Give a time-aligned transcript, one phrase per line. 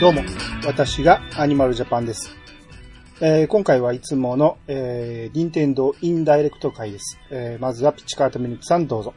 [0.00, 0.22] どうも、
[0.64, 2.34] 私がアニマルジャパンです。
[3.20, 7.18] えー今回はいつもの、えー、任天堂インダイレクト会です。
[7.30, 9.12] えーまずはピッチカートミニクさんどうぞ。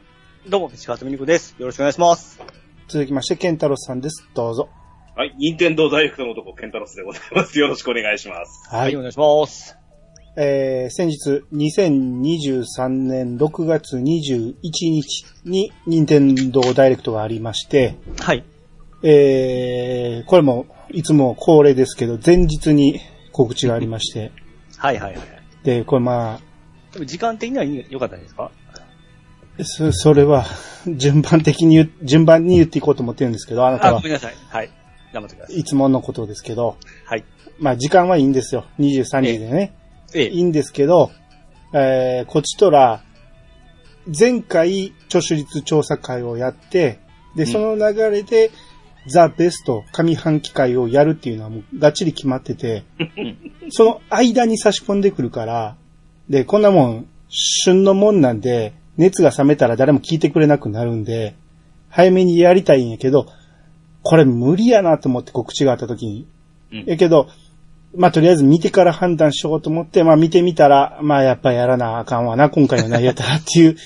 [0.46, 1.56] どうも、ピチカートミニクです。
[1.58, 2.38] よろしくお願いします。
[2.88, 4.28] 続きまして、ケンタロスさんです。
[4.34, 4.68] どうぞ。
[5.16, 7.58] はい、任天堂ダイレクトの男、ケンタロスでございます。
[7.58, 8.68] よろしくお願いします。
[8.68, 9.78] ははい、お願いします。
[10.36, 18.44] えー先日、2023年6月21日に任天堂ダイレクトがありまして、はい。
[19.06, 23.00] えーこれもいつも恒例ですけど、前日に
[23.32, 24.32] 告知がありまして、
[24.78, 25.22] はいはいはい。
[25.62, 26.40] で、これまあ、
[26.92, 28.50] でも時間的には良かったですか？
[29.62, 30.44] そそれは、
[30.88, 34.34] 順番的に順番に言っていこうと思ってるんですけど、あなたあ、ごはめんなさい。
[34.48, 34.70] はい。
[35.12, 35.56] 頑張ってください。
[35.58, 37.24] いつものことですけど、はい。
[37.58, 38.64] まあ時間はいいんですよ。
[38.78, 39.72] 23時でね。
[40.14, 41.10] えいいんですけど、
[41.72, 43.02] えー、こちとら、
[44.18, 46.98] 前回、著手率調査会をやって、
[47.36, 48.50] で、うんその流れで、
[49.06, 52.84] ザ・ベスト上半期会をやるっていうのはもうがっちり決まってて、
[53.70, 55.76] その間に差し込んでくるから、
[56.28, 61.34] で、こんなもん、旬のもんなんで、熱が冷めたら誰も聞いてくれなくなるんで、
[61.90, 63.26] 早めにやりたいんやけど、
[64.02, 66.26] これ無理やなと思って告知があった時に。
[66.72, 67.28] うんやけど、
[67.96, 73.76] まあ、とりあえず見てから判断しようと思って、まあ、見てみたら、まあ、やっぱやらなあかんわな、今回の内容やったらっていう、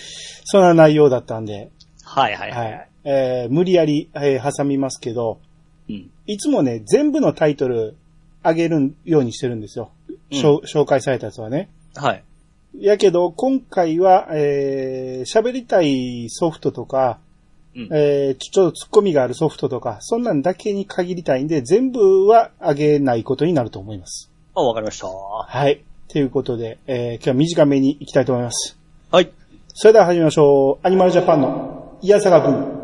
[0.44, 1.70] そんな内容だったんで、
[2.02, 2.58] はいはいは。
[2.60, 2.78] はいい。
[3.04, 5.38] えー、無理やり、えー挟みますけど、
[5.88, 6.10] うん。
[6.26, 7.96] いつもね、全部のタイトル
[8.44, 9.90] 上げるようにしてるんですよ。
[10.30, 11.68] う紹介されたやつはね。
[11.94, 12.22] はい。
[12.78, 17.18] やけど、今回は、えー、喋りたいソフトとか、
[17.74, 24.30] うんえー、ちょちょっとツッコミがあるソフトとか、そんなんだけに限りたいんで、全部は上げないことになると思います。
[24.54, 25.08] あ、わかりました。
[25.08, 25.82] はい。
[26.08, 28.78] ということで、えー、今日は短めに行きたいと思います。
[29.10, 29.30] はい。
[29.74, 30.86] それでは始めましょう。
[30.86, 32.78] アニマルジャパンの、イヤサガブー。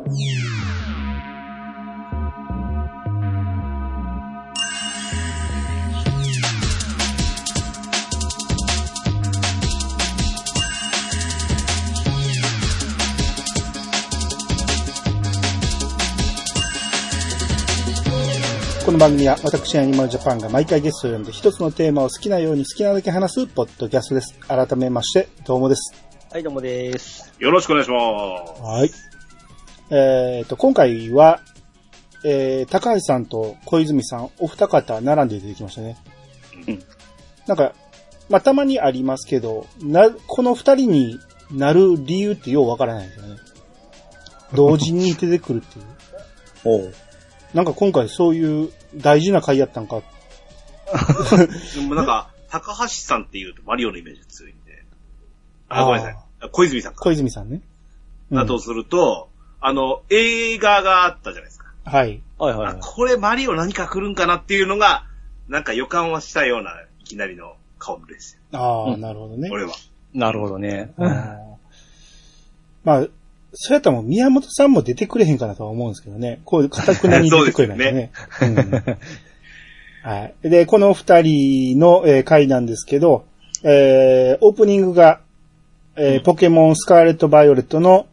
[18.85, 24.35] この番組は私アニマルジャパンが毎回ゲストを呼んで一つのテーマを好きなように好きなだけ話すポッドキャストです。
[24.49, 26.04] 改めまして、どうもです。
[26.35, 27.33] はい、どうもです。
[27.39, 28.61] よろしくお願いします。
[28.61, 28.91] はい。
[29.91, 31.41] えっ、と、今回は、
[32.25, 35.97] えー、高橋さんと小泉さん、お二方並んで出てきましたね。
[36.67, 36.83] うん。
[37.47, 37.73] なんか、
[38.29, 41.21] まあ、たまにありますけど、な、この二人に
[41.53, 43.37] なる理由ってようわからないですよね。
[44.55, 45.85] 同時に出てくるっていう。
[46.65, 46.95] おう。
[47.55, 50.03] なんか今回そういう大事な回やったんか。
[51.77, 54.85] でもなんか、高橋さんって言うとマリオのイメージが強いんで。
[55.69, 56.24] あ、ごめんなさい。
[56.45, 57.01] あ小泉さんか。
[57.01, 57.61] 小泉さんね。
[58.31, 59.29] うんだとすると、
[59.61, 61.67] あの、映画があったじゃないですか。
[61.85, 62.21] はい。
[62.39, 62.77] あはいはいはい。
[62.81, 65.05] これマリオ何か来るんかなっていうのが、
[65.49, 68.59] なんか予感はしたような、いきなりの顔ですよ。
[68.59, 69.49] ああ、うんなるほどね。
[69.53, 69.73] 俺は。
[70.15, 70.93] なるほどね。
[70.97, 71.37] あー
[72.85, 73.07] まあ、
[73.53, 76.41] そうやったらもう宮本さんも出てくれへんかなとは思うんですけどね。
[76.45, 78.11] こういう固くなに 出てくれないとね。
[78.43, 78.99] うん
[80.03, 80.35] はい。
[80.43, 83.25] で、この二人の、えー回なんですけど、
[83.63, 85.21] えーオープニングが、
[85.97, 88.07] えーポケモンスカーレット・バイオレットの、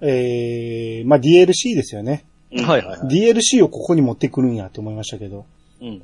[0.00, 2.24] えーまあ DLC ですよね。
[2.52, 3.08] うんはいはいはい。
[3.08, 5.44] DLC をここに持ってくるんやと思いましたけど、
[5.80, 6.02] うん。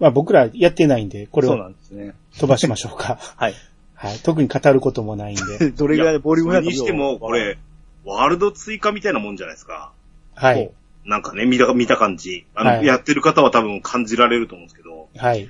[0.00, 2.14] まあ僕らやってないんで、これそうなをんですね。
[2.38, 3.18] 飛ばしましょうか。
[3.36, 3.54] はい。
[3.94, 4.18] はい。
[4.18, 5.70] 特に語ることもないんで。
[5.76, 7.56] どれぐらいのボリュームのにしても、これ、
[8.04, 9.92] ワールド追加みたいなもんじゃないですか。
[10.34, 10.70] はい。
[11.06, 12.44] なんかね、見た、見た感じ。
[12.54, 15.48] あの、はいやってる方は多分感じられると思うんですけど、はい。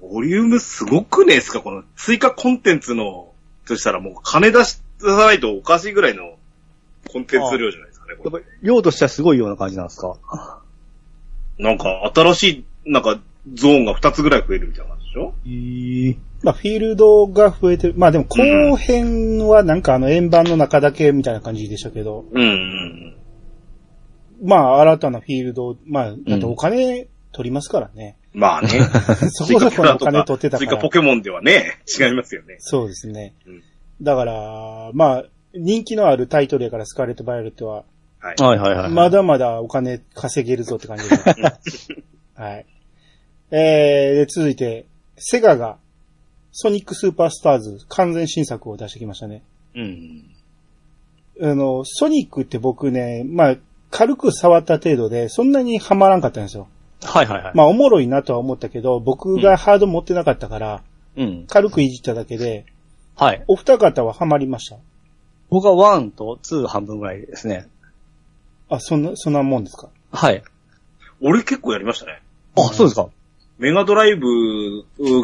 [0.00, 1.60] ボリュームすごくねえですか？
[1.60, 3.25] この追加コンテンツの、
[3.66, 6.36] としたらもう金出し出さないとおかしいぐらいの
[7.12, 8.14] コンテンツ量じゃないですかね。
[8.16, 10.16] これ量としてはすごいような感じなんですか？
[11.58, 13.18] なんか新しい、なんか
[13.54, 15.34] ゾーンが2つぐらい増えるみたいな感じでしょ？
[15.46, 16.16] ええ。
[16.42, 17.94] まあ、フィールドが増えてる。
[17.96, 23.16] まあでも後編はなんかあの円盤の中だけみたいな感じでしたけど、うんうん
[24.42, 28.18] まあ新たなフィールド、まあ、だってお金取りますからね。
[28.36, 28.40] うん。
[28.40, 28.68] まあね。
[29.32, 30.82] そ追こそこのお金取ってたか追加ら。
[30.82, 32.56] ポケモンではね、違いますよね。
[32.60, 33.34] そうですね。
[33.46, 33.62] うん
[34.02, 35.24] だから、まあ、
[35.54, 37.84] 人気のあるタイトルやからスカーレット・バイオレットは、
[38.20, 38.42] はい。
[38.42, 38.90] はいはいはい。
[38.90, 41.16] まだまだお金稼げるぞって感じで。
[42.34, 42.66] はい。
[43.50, 44.86] えー、で続いて、
[45.16, 45.78] セガが、
[46.52, 49.42] ソニックスーパースターズ完全新作を出してきましたね。
[49.74, 50.24] うん。
[51.40, 53.56] あの、ソニックって僕ね、まあ、
[53.90, 56.68] 軽く触った程度で、そんなにハマらんかったんですよ。
[57.02, 57.52] はいはいはい。
[57.54, 60.82] まあ、おもろいなとは思ったけど、僕がハード持ってなかったから、
[61.16, 61.46] うん。
[61.48, 62.66] 軽くいじっただけで、
[63.16, 63.44] はい。
[63.48, 64.76] お二方はハマりました？
[65.48, 67.66] 僕は1と2半分ぐらいですね。
[68.68, 69.88] あ、そんな、そんなもんですか？
[70.12, 70.42] はい。
[71.20, 72.20] 俺結構やりましたね。
[72.56, 73.08] あ、そうですか。
[73.58, 74.26] メガドライブ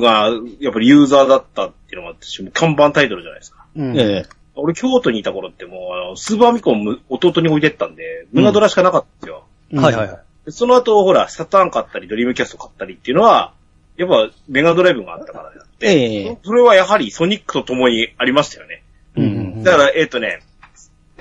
[0.00, 0.30] が、
[0.60, 3.66] やっぱりユーザーだったっていうのがあって、看板タイトルじゃないですか。
[3.76, 3.98] うん。
[3.98, 4.26] ええ。
[4.54, 9.44] 俺、京都にいた頃ってもう、あのスーパーミコンむ弟に置いてったんで、メガドラしかなかったんですよ。
[9.72, 10.22] うんはいはいはい。
[10.44, 13.54] でその後、ほら、サターン買ったり、ドリームキャスト買ったりっていうのは、
[13.96, 16.38] やっぱ、メガドライブがあったからであって、ええ。
[16.42, 18.82] それはやはりソニックと共にありましたよね。
[19.16, 19.26] うんう
[19.60, 19.62] ん。
[19.62, 20.42] だから、えっ、とね、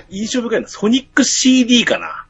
[0.08, 2.26] 印象深いのはソニック CD かな。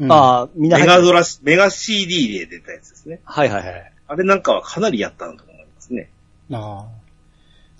[0.00, 3.20] うん、ああ、みんなメガドラ、メガ CD で出たやつですね。
[3.24, 3.92] はいはいはい。
[4.08, 6.10] あれなんかはかなりやったなと思いますね。
[6.50, 6.86] あ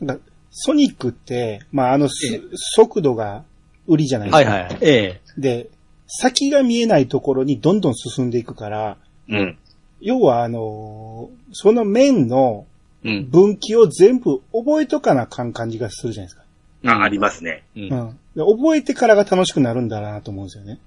[0.01, 0.05] あ。
[0.05, 3.45] なんかソニックって、まあ、あの、すええ速度が
[3.87, 4.51] 売りじゃないですか。
[4.51, 4.79] はいはい。
[4.83, 5.41] ええ。
[5.41, 5.71] で、
[6.15, 8.97] 先が見えないところにどんどん進んでいくから、
[9.29, 9.59] うん。
[10.01, 12.67] 要はあのーその面の
[13.05, 13.29] うん。
[13.31, 16.45] 分岐を全部覚えとかなあかん感じがするじゃないですか。
[16.93, 17.65] あ、ありますね。
[17.77, 17.81] う。
[17.81, 20.79] うん覚えてからが楽しくなるんだなと思うんですよね。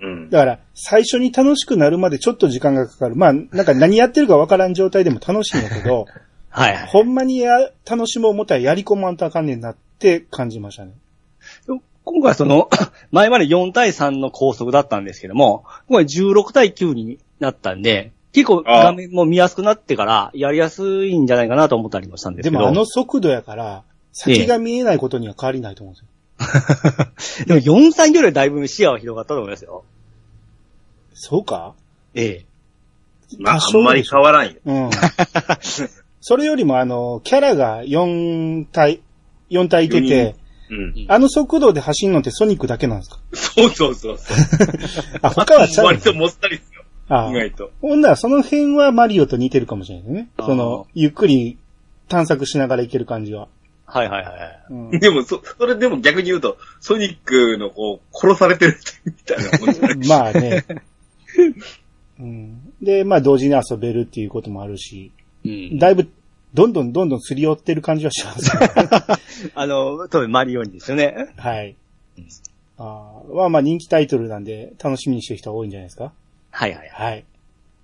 [0.00, 0.30] うん。
[0.30, 3.16] だから、最初に楽しくなるまでちょっと時間がかかる。
[3.16, 6.06] まあ、なんか何やってるかわからん状態でも楽しいんだけど、
[6.48, 6.86] はいはい。
[6.86, 10.92] ほんまにや、楽しもう思ったらやり込まんとあかんねんなって感じましたね。
[12.04, 12.68] 今回その、
[13.12, 22.58] 前まで4対3の高速だったんですけども、今回16対9になったんで、結構画面も見やすくなってから、やりやすいんじゃないかなと思ったりもしたんですけど。
[22.58, 27.46] でもあの速度やから、先が見えないことには変わりないと思うんですよ。
[27.60, 29.84] でも4、3よりはだいぶ視野は広がったと思いますよ。
[31.14, 31.74] そうか？
[32.14, 32.44] ええ。
[33.38, 34.54] まあ、あんまり変わらんよ。
[34.66, 34.90] うん。
[36.20, 39.00] それよりもあの、キャラが4体、
[39.50, 40.34] 4体いてて、
[40.70, 41.06] うん。
[41.08, 43.18] あの速度で走るのってソニックだけなんですか？
[43.32, 44.36] そうそうそうそう。
[45.22, 46.82] あ、他はちゃう割ともったりですよ。
[47.08, 47.70] あ意外と。
[47.82, 50.28] ほんならその辺はマリオと似てるかもしれないね。
[50.38, 51.58] あーその、ゆっくり
[52.08, 53.48] 探索しながら行ける感じは。
[53.86, 54.60] はいはいはい。
[54.70, 59.96] うんでも、そ、それでも逆に言うと、ソニックのこう、殺されてるみたいなもんじゃない？
[60.08, 60.64] まあね。
[62.18, 65.12] うん、で、まあ同時に遊べるっていうこともあるし、
[65.44, 65.78] うん。
[65.78, 66.08] だいぶ、
[66.54, 68.50] どんどんどんどんすり寄ってる感じはします。
[69.54, 71.32] あの、当然マリオにですよね。
[71.36, 71.74] はい。
[72.78, 76.12] あーまあまあ人気タイトルなんで楽しみにしてる人は多いんじゃないですか。
[76.50, 77.12] はいはいはい。
[77.12, 77.24] はい。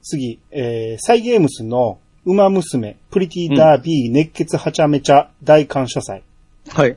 [0.02, 6.22] 次、えー、サイゲームスの馬娘、プリティダービー、熱血はちゃめちゃ大感謝祭。
[6.68, 6.96] はい。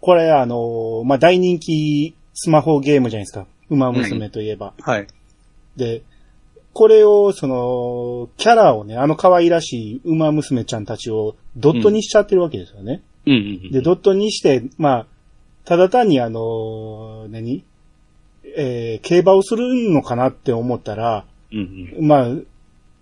[0.00, 3.46] これあのーまあ大人気スマホゲームじゃないですか。
[3.70, 4.74] 馬娘といえば。
[4.80, 5.06] はい。
[5.76, 6.02] で、
[6.78, 13.02] これを、その、キャラをね、あの可愛らしい馬娘ちゃんたちをドットにしちゃってるわけですよね。
[13.26, 13.72] うんうんうん。
[13.72, 15.06] で、ドットにして、まあ、
[15.64, 17.64] ただ単にあの、何？
[18.56, 22.06] えー、競馬をするのかなって思ったら、うんうん。
[22.06, 22.28] まあ、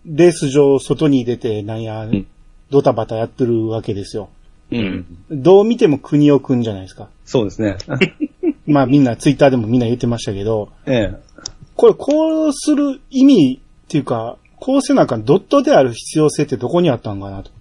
[0.07, 2.27] レース上外に出て、なんや、ん
[2.71, 4.31] ドタバタやってるわけですよ。
[4.71, 5.43] うんうん。
[5.43, 7.11] どう見ても国尾くんじゃないですか。
[7.27, 7.77] そうですね。
[8.67, 11.27] まあみんな、ツイッターでもみんな言ってましたけど、ええ。
[11.75, 17.59] これこうする意味っていうか、こうせなあかんドットである必要性ってどこにあったんかなと思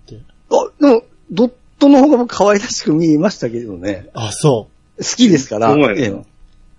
[0.68, 0.86] って。
[0.86, 4.10] あ、でも、ドットの方が僕可愛らしく見えましたけどね。
[4.14, 4.68] あ、そ
[4.98, 5.72] 好きですから。
[5.72, 6.36] そうええ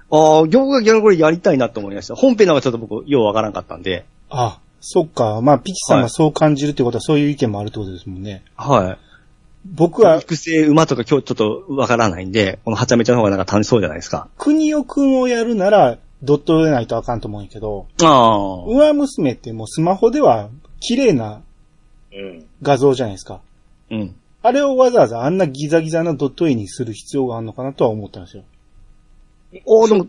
[0.08, 2.14] ああ、業界逆にこれやりたいなと思いました。
[2.14, 4.00] 本編の方がちょっと僕、ようわからんかったんで。
[4.00, 4.04] う。
[4.30, 5.40] あ、そっか。
[5.42, 8.44] まあ、ピチさんがそう感じるってことはそういう意見もあるってことですもんね。
[8.56, 8.98] はい。
[9.64, 14.28] 僕は、育成馬とか今日ちょっとわからないんで、このはちゃめちゃの方がなんか楽しそうじゃないですか。
[14.38, 18.64] 国尾くんをやるなら、ドットでないとあかんと思うんやけど、ああ。
[18.66, 21.42] 上娘ってもうスマホでは綺麗な
[22.12, 22.46] うん。
[22.62, 23.40] 画像じゃないですか。
[23.90, 24.14] うん。
[24.42, 28.44] あれをわざわざあんなギザギザなドット絵にする必要があるのかなとは思ったんですよ。
[29.64, 30.06] おーでも、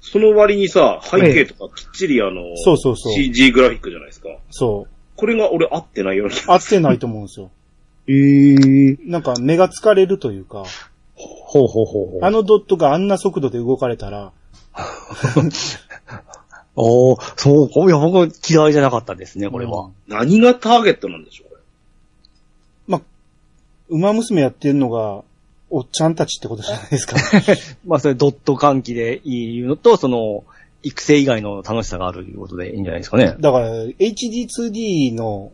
[0.00, 4.28] その割にさ、背景とかきっちりあの、そうそうそう CG グラフィックじゃないですか。
[4.50, 4.92] そう。
[5.16, 7.50] これが俺合ってないような気合ってないと思うんですよ。
[8.08, 10.64] ええなんか目が疲れるというか、
[11.14, 12.24] ほうほうほうほう。
[12.24, 14.32] あのドットがあんな速度で動かれたら、
[16.74, 19.90] おーそう、いや、僕は嫌いじゃなかったですね、これは。
[20.08, 21.56] 何がターゲットなんでしょう、こ
[22.86, 23.00] まあ、
[23.90, 25.22] 馬娘やってるのが、
[25.70, 27.16] おっちゃんたちってことじゃないですか。
[27.86, 30.44] まあ、それドット換気でいいのと、その、
[30.82, 33.36] 育成以外の楽しさがあるということでいいんじゃないですかね。
[33.38, 35.52] だから、HD2D の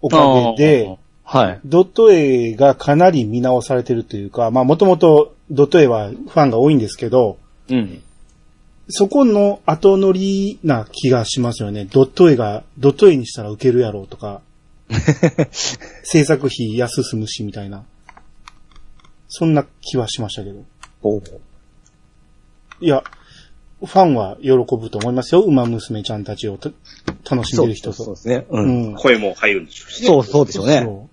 [0.00, 1.60] おかげで、はい。
[1.64, 7.38] ドット絵がかなり見直されてるというか、まあもともとドット絵はファンが多いんですけど、
[7.68, 8.02] うん。
[8.90, 11.86] そこの後乗りな気がしますよね。
[11.86, 14.40] ドット絵が、ドット絵にしたらウケるやろうとか、
[16.02, 17.84] 制作費安すむしみたいな。
[19.28, 20.64] そんな気はしましたけど。
[22.80, 23.04] いや、
[23.78, 25.42] ファンは喜ぶと思いますよ。
[25.42, 26.70] 馬娘ちゃんたちをた
[27.30, 28.04] 楽しんでる人と。
[28.04, 28.46] そうですね。
[28.50, 28.60] う。
[28.60, 28.94] うんん。
[28.96, 30.08] 声も入るんでしょうしね。
[30.08, 30.82] そう、そうでしょうね。
[30.84, 31.08] そ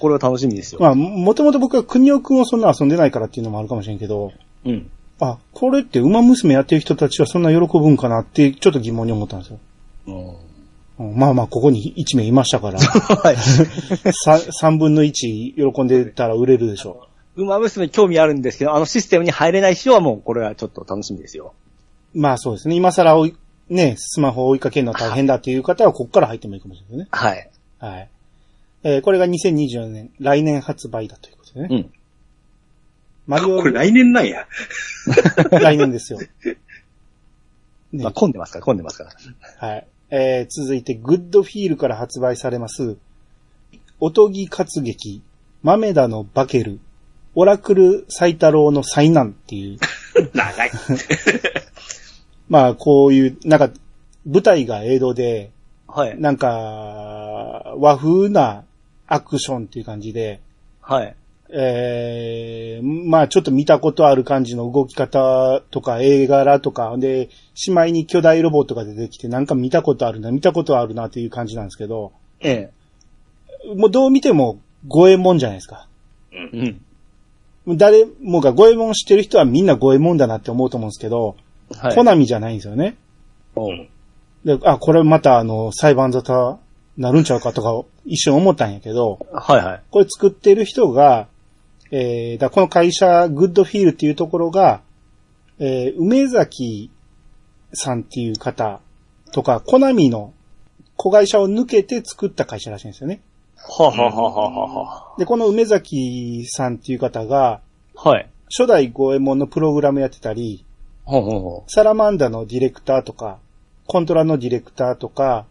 [0.00, 0.78] これは楽しみですよ。
[0.78, 4.32] うまあ、もともと僕は国尾くんをそんな遊んでないからっていうのもあるかもしれんけど、
[4.64, 4.90] うん。
[5.20, 9.58] あ、これって馬娘やってる人たちはそんな喜ぶんかなって、ちょっと疑問に思ったんですよ。
[10.06, 10.28] うん
[11.00, 13.36] うんまあまあ、ここに1名いましたから、 はい。
[14.26, 15.12] 3, 分の1
[15.72, 21.54] 喜んでたら売れるでしょ馬娘興味あるんですけど、あのシステムに入れない人はもうこれはちょっと楽しみですよ。
[22.14, 22.20] う。
[22.20, 22.74] まあそうですね。
[22.74, 23.36] 今更追い、
[23.70, 27.08] ね、スマホを追いかけるのは大変だっていう方は、ここから入ってもいいかもしれないね。
[27.10, 27.50] はい。
[27.78, 28.08] はい。
[28.82, 31.68] えーこれが2024年、来年発売だということでね。
[31.70, 31.90] うん。
[33.30, 34.48] マリオこれ、来年なんや。
[35.52, 36.18] 来年ですよ。
[36.18, 36.28] ね
[38.02, 39.68] まあ、混んでますから、混んでますから。
[39.68, 39.86] はい。
[40.10, 42.96] えー続いて、グッドフィールから発売されます、
[44.00, 45.22] おとぎ活劇、
[45.62, 46.80] マメダのバケル、
[47.36, 49.78] オラクルイ太郎の災難っていう、
[50.34, 50.70] 長い。
[52.48, 53.70] まあ、こういう、なんか、
[54.26, 55.52] 舞台が江戸で、
[55.86, 56.20] はい。
[56.20, 56.48] なんか、
[57.78, 58.64] 和風な
[59.06, 60.40] アクションっていう感じで、
[60.80, 61.14] はい。
[61.52, 72.70] えー、まあちょっと見たことある感じの動き方とか映画とか、で、しまいに巨大ロボットが出てきてなんか見たことあるな、見たことあるなっていう感じなんですけど、え
[73.76, 75.88] もうどう見ても五右衛門じゃないですか。
[76.32, 76.36] え。
[76.36, 76.80] うん。
[77.66, 81.36] もう誰もが五右衛門知ってる人はみんな五右衛門だなって思うと思うんですけど、
[81.78, 81.94] はい。
[81.94, 82.96] コナミじゃないんですよね。
[83.54, 83.88] おう
[84.44, 86.56] で、あ、これまたあの、裁判沙汰
[86.96, 89.82] なるんちゃうかとか一瞬思ったんやけど、はいはい。
[89.90, 91.28] これ作ってる人が、
[91.90, 94.82] えー、だこの会社、グッドフィールっていうところが、
[95.58, 96.90] えー、梅崎
[97.72, 98.80] さんっていう方
[99.32, 100.32] とか、コナミの
[100.96, 103.20] 子会社を抜けて作った会社らしいんですよね。
[103.56, 107.60] はあ、はあはあはあはで、この梅崎さんっていう方が、
[107.96, 108.28] あ、はい。
[108.50, 110.64] 初代五右衛門のプログラムやってたり、
[111.04, 113.38] ほうほうほサラマンダのディレクターとか、
[113.86, 115.46] コントラのディレクターとか、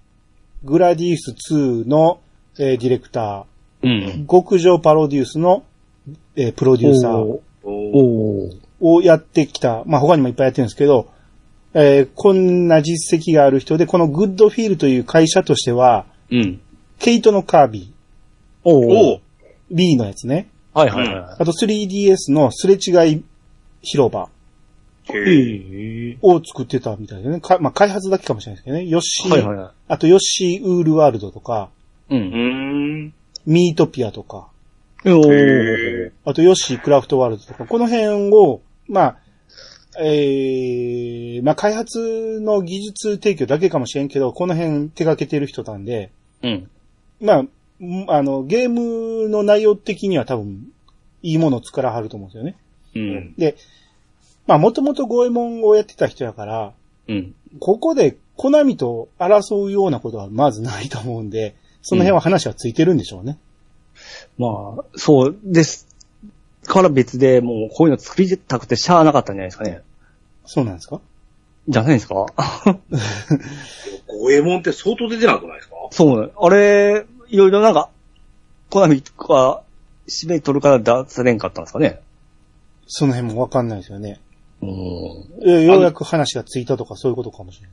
[0.63, 2.19] グラディウス2の、
[2.57, 3.45] えーディレクタ
[3.83, 3.87] う。
[3.87, 4.27] うー、ん。
[4.27, 5.63] 極上パロデュースの、
[6.39, 7.39] えープロデューサー、
[8.81, 9.83] をやってきた。
[9.85, 11.09] まあ、他にもいっぱいやってるんですけど、
[11.73, 16.61] えーこんな実績がある人で、このグッドフィールという会社としては、うん。
[16.97, 17.93] ケイトのカービ
[18.63, 19.19] おおーー
[19.71, 20.49] B のやつね。
[20.73, 23.23] はいはいはあと 3DS のすれ違い
[23.81, 24.29] 広場。
[26.21, 27.41] を作ってたみたいでね。
[27.41, 28.85] かまあ、開発だけかもしれないですけどね。
[28.85, 29.71] ヨッシー、はいはいはい。
[29.87, 31.69] あとヨッシーウールワールドとか、
[32.09, 32.15] う。
[32.15, 33.13] うんーん。
[33.45, 34.48] ミートピアとか。
[36.25, 39.17] あとヨッシークラフトワールドとか、この辺を、まあ、
[40.01, 46.11] えー、まあ、開発の技術提供だけかもしれんけど、この辺手掛けてる人なんで、
[46.43, 46.69] うん。
[47.21, 47.49] まあ、ん
[48.07, 50.67] あの、ゲームの内容的には多分、
[51.21, 52.55] いいものを作らはると思うんですよね。
[52.95, 53.33] うん。
[53.37, 53.55] で、
[54.47, 56.73] まあ、もともとゴエモンをやってた人やから、
[57.07, 57.35] うん。
[57.59, 63.37] ここでコナミと争うようなことはまずないと思うんで、その辺は話はついてるんでしょうね。
[64.37, 65.87] まあ、そうです。
[66.65, 69.81] から別でもうこういうの作りたくてしゃあなかったんじゃないですかね。
[70.45, 71.01] そうなんですか？
[71.67, 72.25] じゃないですか？
[74.07, 75.75] 五右衛門って相当出てなくないですか？
[75.91, 76.31] そうね。
[76.39, 77.89] あれ、いろいろなんか、
[78.69, 79.63] コナミが
[80.07, 82.01] 締め取るから出されんかったんですかね？
[82.87, 84.19] その辺もわかんないですよね。
[84.61, 84.69] うん。
[85.43, 87.67] えーようやく話がついたとかそういうことかもしれ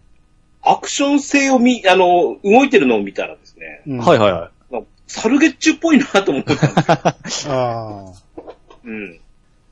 [0.63, 3.99] アクション性を見、あの、動いてるのを見たらですね、ない。
[3.99, 4.51] うん、はいはいはい。
[5.07, 7.53] サルゲッチュっぽいなと思ったんですよ。
[7.55, 8.43] ああ。
[8.85, 9.21] うん。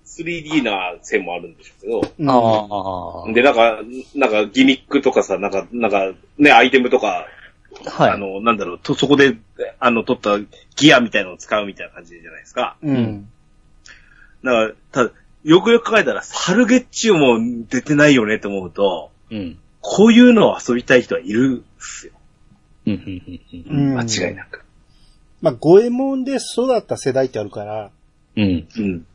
[0.05, 3.33] 3D な線もあるんでしょうけああ。
[3.33, 3.81] で、なんか、
[4.15, 7.27] なんかギミックとかさ、なんか、なんか、ね、アイテムとか、
[7.87, 8.11] はい。
[8.11, 9.37] あの、なんだろう、と、そこで、
[9.81, 10.39] あの、取った
[10.77, 12.77] ギアみたいなのを使うみたいな感じじゃないですか。
[12.83, 13.29] うん。
[14.45, 15.11] だから、ただ、
[15.43, 19.59] よくよく考えたら、サルゲッチュも出てないよねって思うと、うん。
[19.81, 22.13] こういうのを遊びたい人はいるっすよ。
[22.87, 22.95] うん。
[22.95, 23.41] うん。
[23.71, 23.91] うん。
[23.91, 24.64] うん間違いなく。
[25.45, 27.91] まあ、五右衛門で育った世代ってあるから、
[28.35, 28.67] うん。
[28.79, 29.07] うん。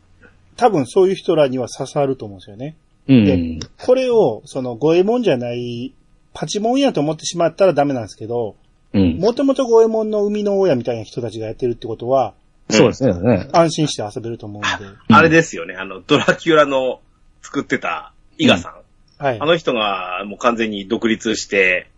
[0.58, 2.76] 多分そういう人らには刺さると思うんですよね。
[3.08, 3.60] うん。
[3.84, 5.92] これを、その五右衛門じゃない、
[6.36, 8.56] パチモンやと思ってしまったらダメなんですけど、
[8.94, 9.18] うん。
[9.18, 12.36] もともと五右衛門の生みの親みたいな人たちがやってるってことは、
[12.70, 13.14] そうですね。
[13.20, 14.86] ね安心して遊べると思うんで。
[14.86, 17.00] うんあれですよね、あの、ドラキュラの
[17.42, 18.74] 作ってた伊賀さん。
[19.18, 19.46] はいあ。
[19.48, 21.90] の人がもう完全に独立して、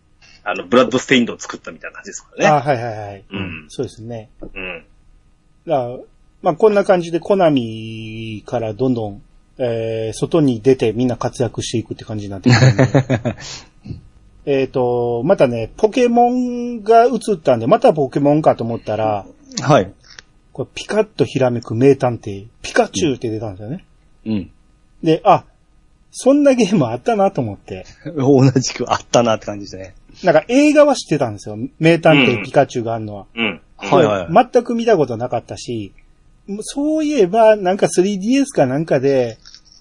[0.43, 2.47] あの、ブラッドステインドを作ったみたいな感じですからね。
[2.47, 3.23] あはいはいはい。
[3.29, 3.65] うん。
[3.69, 4.29] そうですね。
[4.41, 4.85] うん。
[5.67, 5.89] だ
[6.41, 9.21] まあこんな感じでコナミからどんどん、
[9.59, 13.35] えー、外に出てみんな活躍していくって感じになってきたんで。
[14.45, 19.27] えっと、またね、ポケモンが映ったんで、またポケモンかと思ったら、
[19.61, 19.93] はい。
[20.51, 23.85] これピカッとひらめく名探偵、ピカチュウって出たんですよね。
[24.25, 24.51] うん。
[25.03, 25.45] で、あ、
[26.11, 27.85] そんなゲームあったなと思って。
[28.17, 29.95] 同じくあったなって感じですね。
[30.23, 31.57] なんか映画は知ってたんですよ。
[31.79, 33.25] 名探うん偵ピカチュウがあるのは。
[33.35, 33.61] うん。
[33.77, 34.49] はいはい。
[34.53, 35.93] 全く見たことなかったし、
[36.61, 39.37] そういえば、なんか 3DS かなんかで、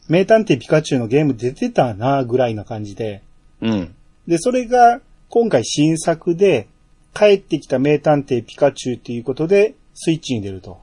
[0.08, 3.22] 名探偵ピカチュウのゲーム出てたな、ぐらいな感じで。
[3.60, 3.94] うん。
[4.26, 6.68] で、それが、今回新作で、
[7.14, 10.80] 帰ってきた名探偵ピカチュウっていうことで、スイッチに出ると。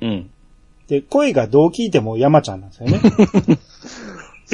[0.00, 0.30] うん。
[0.88, 3.00] で、声がどう聞いても山ちゃんなんですよね。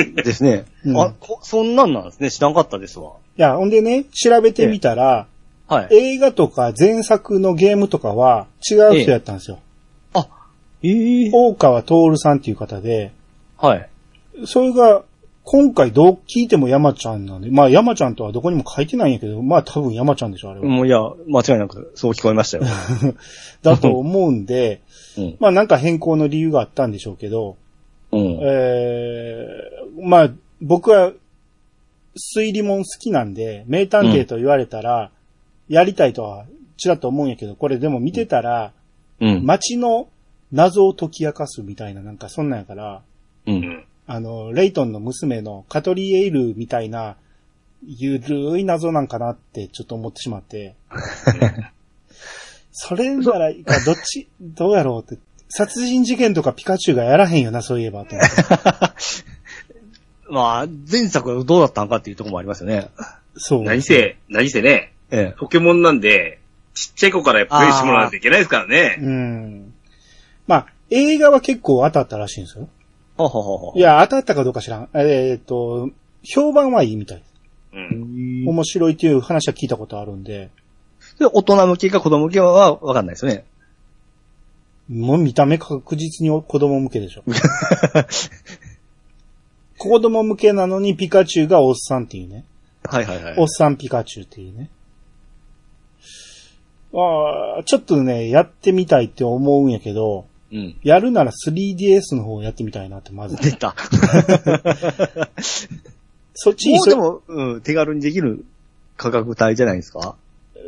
[0.04, 0.64] ですね。
[0.84, 2.30] うんあ、こそんなんなんですね。
[2.30, 3.12] 知らんかったですわ。
[3.36, 5.26] いや、ほんでね、調べてみたら、
[5.68, 5.88] はい。
[5.90, 9.58] 映画とか前作のゲームとかは違う人やったんですよ。
[10.14, 10.28] あ、
[10.82, 13.12] ええ大川徹さんっていう方で、
[13.58, 13.88] はい。
[14.44, 15.02] それが、
[15.48, 20.66] 今回どう聞いても山ちゃんなんで、まあ山ちゃんとはどこにも書いてないんやけど、まあ多分山ちゃんでしょ、あれは。
[20.66, 20.98] もういや、
[21.28, 22.64] 間違いなくそう聞こえましたよ。
[23.62, 24.80] だと思うんで、
[25.16, 25.36] うん。
[25.38, 27.56] まあなんか変更の理由があったんでしょうけど、
[28.12, 28.38] うん。
[28.42, 31.12] えー、まあ僕は
[32.16, 35.10] 推理もん好きなんで、名探偵と言われたら、
[35.68, 36.46] やりたいとは
[36.76, 38.72] ちらっと思うんやけど、これでも見てたら、
[39.20, 39.44] うん。
[39.44, 40.08] 街の
[40.52, 43.02] 謎を解き明かすみたいな、なんかそんなんやから、
[43.46, 43.52] う。
[43.52, 43.84] うんん。
[44.06, 47.16] あの、レイトンの娘のカトリエイルみたいな、
[47.84, 50.74] ゆるい謎なんかなってちょっと思ってしまって。
[52.72, 55.22] それならどっち、どうやろうって。
[55.48, 58.04] 殺人事件とかピカチュウがやらへんよな、そういえば。
[60.28, 62.88] まあ、前作どうだったんかっていうところもありますよね。
[63.36, 63.62] そう。
[63.62, 65.34] 何せ、何せね、ええ。
[65.38, 66.40] ポケモンなんで、
[66.74, 68.98] ちっちゃい子からプレイしてもらわないといけないですからね。
[69.00, 69.72] うん。
[70.46, 72.68] まあ、映画は結構当たったらしいんですよ。
[73.16, 74.88] ははははいや、当たったかどうか知らん。
[74.94, 75.90] えーっと、
[76.22, 77.22] 評判はいいみたい。
[77.72, 78.44] うん。
[78.44, 80.50] も面白いっていう話は聞いたことあるんで、
[81.20, 83.44] う大人向けか子供向けはわかんないですよね。
[84.88, 87.24] もう見た目確実に子供向けでしょ。
[89.78, 92.44] 子供向けなのにピカチュウがおっさんっていうね。
[92.84, 93.34] はいはいはい。
[93.36, 94.70] おっさんピカチュウっていうね。
[96.94, 100.76] ああ、ちょっとね、やってみたいって思うんやけど、うん。
[100.82, 103.36] やるなら 3DS の方をやってみたいなって、まず。
[103.36, 103.74] 出た。
[106.34, 108.44] そっちにそもうでも、うん、手軽にできる
[108.96, 110.14] 価格帯じゃないですか？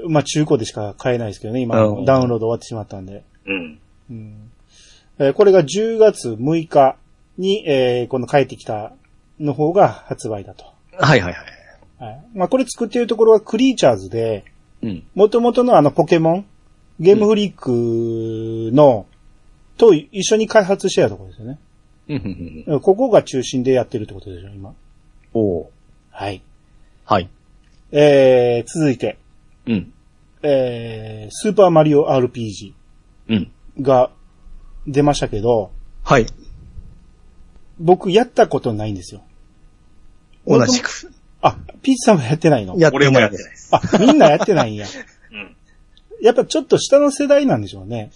[0.09, 3.22] まあ中古でしか買えないですけどね、今、うんダウンロード終わってしまったんで。
[3.46, 3.78] うん。
[4.10, 4.50] うん
[5.18, 6.96] えーこれが10月6日
[7.36, 8.92] に、えーこの帰ってきた
[9.40, 10.64] の方が発売だと。
[10.92, 12.04] はいはいはい。
[12.04, 12.24] はい。
[12.34, 14.44] まあこれ作ってるところはクリーチャーズで、
[14.82, 15.04] うん。
[15.14, 16.46] 元々のあのポケモン、
[17.00, 19.06] ゲームフリークの、
[19.76, 21.58] と一緒に開発してたところですよね。
[22.08, 22.80] うんうんうん。
[22.80, 24.74] ここが中心でやってるってことでしょ、今。
[25.34, 25.66] おー
[26.10, 26.42] はい。
[27.04, 27.28] はい。
[27.92, 29.18] えー、続いて、
[29.66, 29.92] うん。
[30.42, 32.72] えー、スーパーマリオ RPG
[33.28, 33.52] うん。
[33.80, 34.10] が
[34.86, 35.70] 出ましたけど、
[36.04, 36.26] はい。
[37.78, 39.22] 僕やったことないんですよ。
[40.46, 40.90] 同じく。
[41.42, 42.76] あ、ピーチさんもやってないの？
[42.78, 43.20] やって俺も。
[43.20, 43.70] やってないです。
[43.72, 44.86] あ、みんなやってないんや。
[45.30, 45.56] うん。
[46.20, 48.10] やっぱちょっと下の世代なんでしょうね。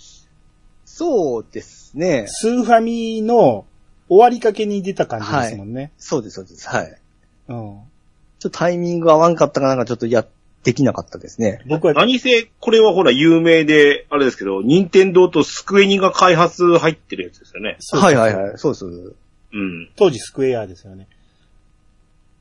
[0.85, 2.27] そうですね。
[2.29, 3.65] スーファミの
[4.09, 5.93] 終わりかけに出た感じですもんね。
[5.99, 6.69] そうです、そうです。
[6.69, 6.99] はい。
[7.49, 7.57] うん。
[8.39, 10.27] ちょっとタイミング合わんかったかなんかちょっとや、
[10.65, 11.61] できなかったですね。
[11.67, 17.77] 僕は、何せ、これはほら有名で、あれですけど、任天堂とスクエニが開発入ってるやつですよね。
[17.81, 18.59] そうはいはいはい。
[18.59, 18.85] そうです。
[18.85, 18.89] う
[19.57, 19.91] ん。
[19.97, 21.09] 当時スクエアですよね。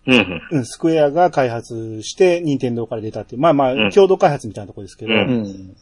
[0.07, 0.41] うんうん。
[0.51, 3.41] うん、スクエアが開発して、任天堂から出たっていう。
[3.41, 5.77] まあまあ、うん共同開発みたいなところですけど、うんうん。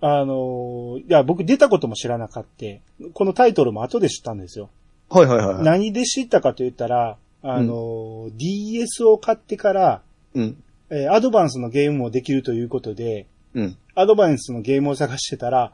[0.00, 2.66] あのーいや、僕出たことも知らなかった。
[3.14, 4.70] このタイトルも後で知ったんですよ。
[5.08, 5.64] はいはいはい。
[5.64, 10.02] 何で知ったかと言ったら、あのー DS を買ってから、
[10.34, 10.56] うん。
[10.90, 13.76] えーアドバンスのゲームもできるということで、うん。
[13.94, 15.72] アドバンスのゲームを探してたら、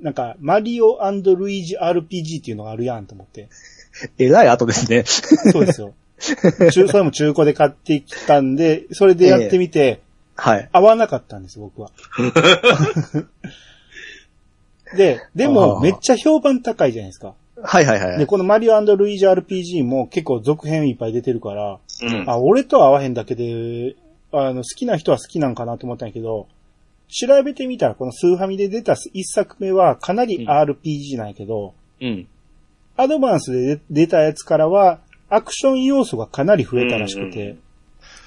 [0.00, 3.48] なんか、マリオルイージ RPG っていうのがあるやんと思って。
[4.18, 5.04] えらい後ですね。
[5.06, 5.94] そうですよ。
[6.70, 10.00] 中、それも中古で買ってきたんで、それでやってみて、
[10.34, 10.68] はい。
[10.72, 11.90] 合わなかったんです、僕は。
[14.96, 17.34] で、でも、めっちゃ評判高いじゃないですか。
[17.62, 18.18] はいはいはい。
[18.18, 22.30] で、このマリオルイージ RPG も結構続編いっぱい出てるから、うん。
[22.30, 23.96] あ、俺とは合わへんだけで、
[24.44, 26.48] あの、好きな人は好きなんかなと思ったんやけど、
[27.08, 32.26] 調べてみたら、このスーファミで出た一作目はかなり RPG なんやけど、うん。
[32.96, 37.56] アドバンスで出たやつからは、アクション要素がかなり増えたらしくうんうて、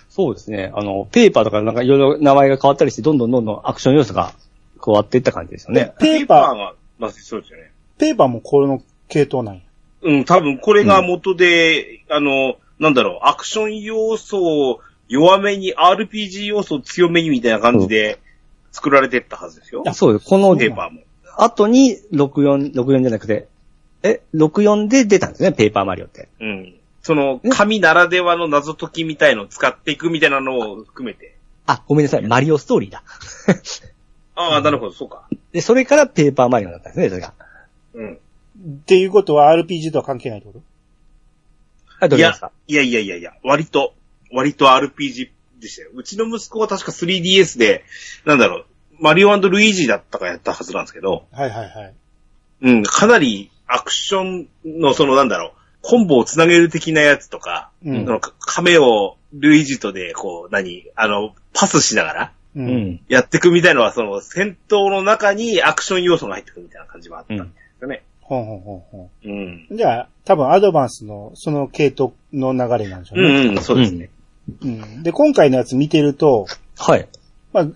[0.10, 0.72] そうですね。
[0.76, 4.34] あの、ペーパーとかなんかいろいろ名前が変わったりして、どんどんどんどんアクション要素が
[4.82, 5.94] 加わっていった感じですよね。
[6.00, 7.72] ペーパー、が、まあ、そうですよね。
[7.98, 9.62] ペーパーもこの系統なんや。
[10.02, 18.20] うん、多分これが元で、あの、なんだろう、アクション要素を弱めに RPG 要素を強めにみたいな感じで
[18.72, 19.84] 作られてったはずですよ。
[19.94, 20.26] そうです。
[20.26, 21.02] このペーパーも。
[21.38, 23.48] 後に64、64じゃなくて、
[24.04, 26.30] え、64で出たんですね、ペーパーマリオって。
[26.40, 26.76] うん。
[27.02, 31.36] その、紙ならではの謎解きみたいのを使っていくみたいなのを含めて。
[31.66, 32.28] あ、ごめんなさい。
[32.28, 33.04] マリオストーリーだ。
[34.36, 35.28] ああ、なるほど、そうか。
[35.52, 37.34] で、それからペーパーマリオだったんですね、それが。
[37.94, 38.14] うん。
[38.14, 38.18] っ
[38.86, 40.62] ていうことは RPG とは関係ないってこと？
[42.00, 43.94] はい、どういですか、いやいやいやいや、割と、
[44.32, 45.90] 割と RPG でしたよ。
[45.94, 47.84] うちの息子は確か 3DS で、
[48.26, 48.66] なんだろう、
[49.00, 51.94] マリオルイージだったかやったはずなんですけど、はいはいはい。
[52.62, 62.60] うん、かなりアクションのそのなんだろう、コンボをつなげる的なやつとか、うんそのか亀をルイージとで、こう、何、あの、パスしながらう。
[62.60, 63.02] うんん。
[63.08, 67.44] やっていくみたいのは、その戦闘の中にアクション要素が入ってくるみたいな感じもあったんで
[67.80, 68.04] すよね。
[68.22, 69.68] ほんほんほんほうん。
[69.72, 69.78] ん。
[69.78, 73.30] じゃあ、多分アドバンスのその系統の流れなんでしょうね。
[73.30, 74.10] うん、うん、そうですね。
[74.62, 75.04] うん。
[75.04, 76.46] で、今回のやつ見てると、
[76.78, 77.08] はい。
[77.54, 77.68] まあ、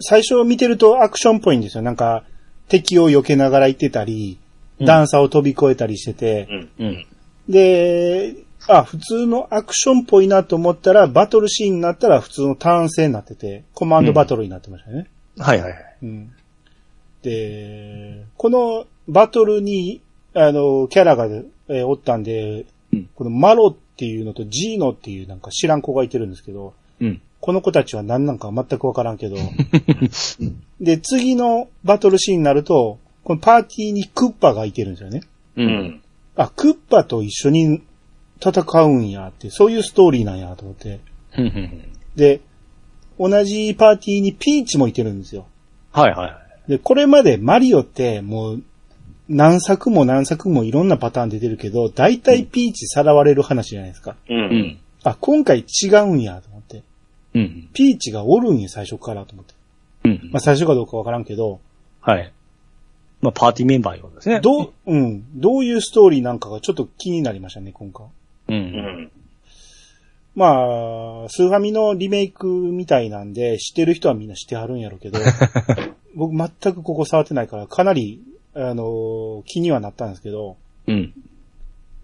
[0.00, 1.82] 最初見てるとアクションっぽいんですよ。
[1.82, 2.24] なんか、
[2.68, 4.48] 敵を避けながら行ってたり、うん
[4.86, 6.46] 段差を飛び越えたりしてて、
[6.78, 6.86] うん。
[6.86, 7.06] うん。
[7.48, 8.36] で、
[8.68, 15.08] あ、普通のアクションっぽいなと思ったら、バトルシーンになったら普通のターン制になってて、コマンドバトルになってましたね。
[15.36, 15.96] はいはいはい。
[16.02, 16.32] うん。
[17.22, 20.00] で、このバトルに、
[20.34, 27.20] あの、キャラが、えーおったんで、うんこのマロっていうのとジーノっていうなんか知らん子がいてるんですけど、うん。
[27.40, 29.36] この子たちは何なんか全くわからんけど、
[30.80, 35.22] で、次のバトルシーンになると、このパーティーにクッパがいてるんですよね。
[35.56, 35.62] う。
[35.64, 36.00] うんん。
[36.36, 37.82] あ、クッパと一緒に
[38.40, 41.00] 戦うんやって、そういうストーリーなんやと思って。
[42.14, 42.40] で、
[43.18, 45.46] 同じパーティーにピーチもいてるんですよ。
[45.90, 46.70] はいはいはい。
[46.70, 48.62] で、これまでマリオってもう
[49.28, 54.16] 何作も何作もいろんなパターン出てるけど、大体ピーチさらわれる話じゃないですか。
[54.28, 54.34] う。
[54.34, 54.78] うんん。
[55.04, 56.82] あ、今回違うんやと思って。
[57.34, 57.68] うん。
[57.72, 59.54] ピーチがおるんや最初からと思って。
[60.04, 60.40] うんまあ。
[60.40, 61.60] 最初かどうかわからんけど、
[62.00, 62.32] はい。
[63.20, 64.40] まあ、パーティーメンバーいうことですね。
[64.40, 68.06] どう、うん、どういうストーリーなんかがちょっと気になりましたね、今回。
[68.06, 68.10] う。
[68.48, 69.10] うんん。
[70.34, 75.18] まあ、スーファミのリメイクみたいなんで、知ってる人はみんな知ってはるんやろうけど、
[76.14, 78.22] 僕全くここ触ってないから、かなり、
[78.58, 81.14] あの、気にはなったんですけど、うん。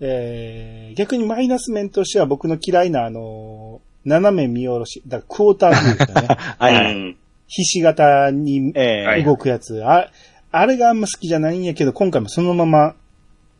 [0.00, 6.28] えー、逆にマイナス面としては僕の嫌いなあの、斜め見下ろし、だからクォータービューですかね。
[6.58, 9.84] はいひし形にええ動くやつ。
[9.84, 10.10] あ、
[10.50, 12.94] あれがあんま好きじゃないんやけど、今回もそのまま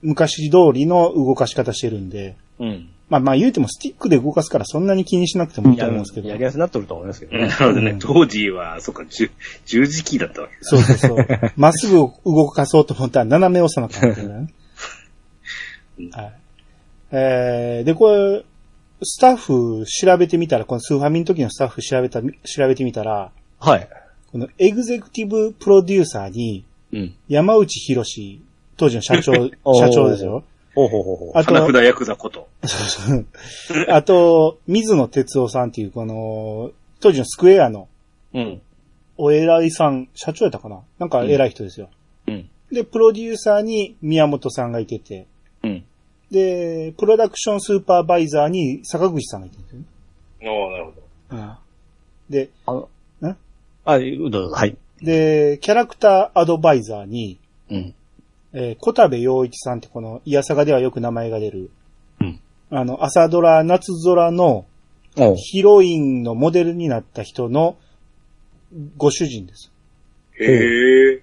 [0.02, 2.88] 昔通りの動かし方してるんで、うん。
[3.08, 6.36] まあまあ言うてもスティックで動かすからそんなに気にしなくてもいいと思うんですけどや。
[6.36, 7.48] りやすくなっとると思いますけどね。
[7.48, 7.98] なるほどねうん。
[7.98, 9.30] 当時は、そっか、十
[9.66, 10.60] 十字キーだったわけだ。
[10.62, 11.26] そうそうそう。
[11.56, 14.54] まっすぐ動かそうと思ったら斜め押さなかったんだよね。
[16.12, 16.32] はい。
[17.12, 18.44] えー、で、これ、
[19.02, 22.28] スタッフ調べてみたら、このスーファミの時のスタッフ調べた、調
[22.66, 23.88] べてみたら、はい。
[24.32, 27.14] このエグゼクティブプロデューサーに、うん。
[27.28, 28.40] 山内博士、
[28.76, 29.32] 当時の社長、
[29.78, 30.44] 社長ですよ。
[30.74, 31.30] ほうほうほうほう。
[31.34, 32.48] あと、花札ヤクザこと。
[32.64, 33.26] そうそう
[33.88, 37.88] あと、水野哲夫さんっていう、この、当時のスクエアの
[38.32, 38.60] うん。
[39.16, 40.80] お偉いさん、社長やったかな？
[40.98, 41.88] なんか偉い人ですよ。
[42.26, 42.50] うん。
[42.72, 45.28] で、プロデューサーに宮本さんがいてて、
[45.62, 45.84] うん。
[46.32, 49.86] で、プロダクションスーパーバイザーに坂口さんがいてるんですよね。
[50.42, 51.02] ああ、なるほど。
[51.30, 51.52] うん
[52.28, 52.88] で、あの、
[53.20, 53.36] ん
[53.84, 54.76] あ、どうぞ、はい。
[55.00, 57.38] で、キャラクターアドバイザーに、
[57.70, 57.94] うん。
[58.54, 61.70] えー小田部洋一さんってこの、イヤサガではよく名前が出る、
[62.20, 62.40] うん。
[62.70, 64.64] あの、朝ドラ、夏空の
[65.36, 67.76] ヒロインのモデルになった人の
[68.96, 69.72] ご主人です。
[70.40, 71.14] へ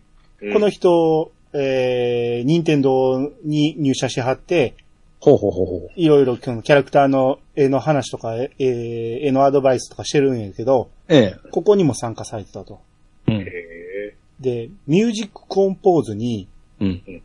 [0.42, 0.54] え。
[0.54, 4.76] この人、えー、任天堂に入社しはって、
[5.20, 11.14] ほうほうほうほいろいろキャラクターの絵の話とか、えー絵のアドバイスとかしてるんやけど、う。
[11.14, 11.50] ええ。
[11.52, 12.80] ここにも参加されてたと。
[13.28, 13.34] うん。
[13.36, 14.16] へえ。
[14.40, 16.48] で、ミュージックコンポーズに、
[16.82, 17.22] うん。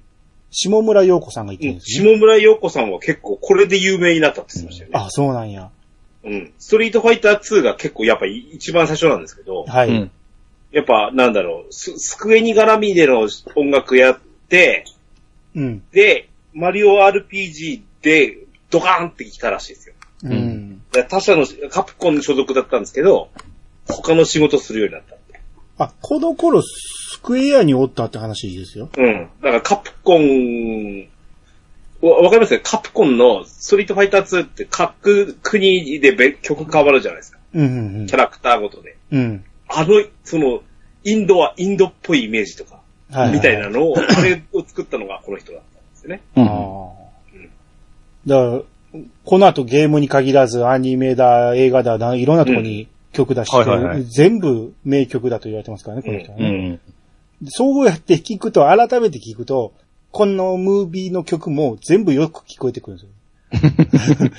[0.51, 2.05] 下村陽子さんがいてるんですね。
[2.05, 5.07] 下村陽子さんは結構これで有名になったって言ってましたよね。
[5.07, 5.71] あ、そうなんや。
[6.25, 6.53] うん。
[6.59, 9.89] ストリートファイター2が結構やっぱり一番最初なんですけど、はい。
[9.89, 10.11] うん。
[10.73, 14.85] やっぱなんだろう、ススクエニ絡みでの音楽やって、
[15.55, 15.83] うん。
[15.91, 18.39] で、マリオ RPG で
[18.71, 19.95] ドカーンって来たらしいですよ。
[20.25, 20.83] うん。
[21.09, 23.31] 他社の、カプコンの所属だったんですけど、
[23.89, 25.17] 他の仕事するようになった。
[25.79, 26.96] あ、この頃、ス
[27.27, 28.89] クエアにおったって話ですよ。
[28.97, 29.29] うん。
[29.43, 31.09] だからカプコン、
[32.01, 32.61] わわかりますね？
[32.63, 37.39] カプコンのストリートファイター2って各国で別曲変わるじゃないですか。
[37.53, 38.97] うん、うんキャラクターごとで。
[39.11, 39.21] うん。
[39.21, 39.45] うん。
[39.69, 40.63] あの、その、
[41.03, 43.33] インドはインドっぽいイメージとか、はい。
[43.33, 46.21] みたいなのを、あれを作ったのがこの人だったんですよね。
[46.37, 46.47] うあん。
[46.47, 47.07] あ。
[48.27, 56.69] だから、この後ゲームに限らず、アニメだ、映画だ、ないろんなとこに曲出して、はいはいはい全部名曲だと言われてますからね、この人はうね。
[56.69, 56.81] ん。
[57.49, 59.73] そうやって聞くと、改めて聞くと、
[60.11, 64.31] このムービーの曲も全部よく聞こえてくるんですよ。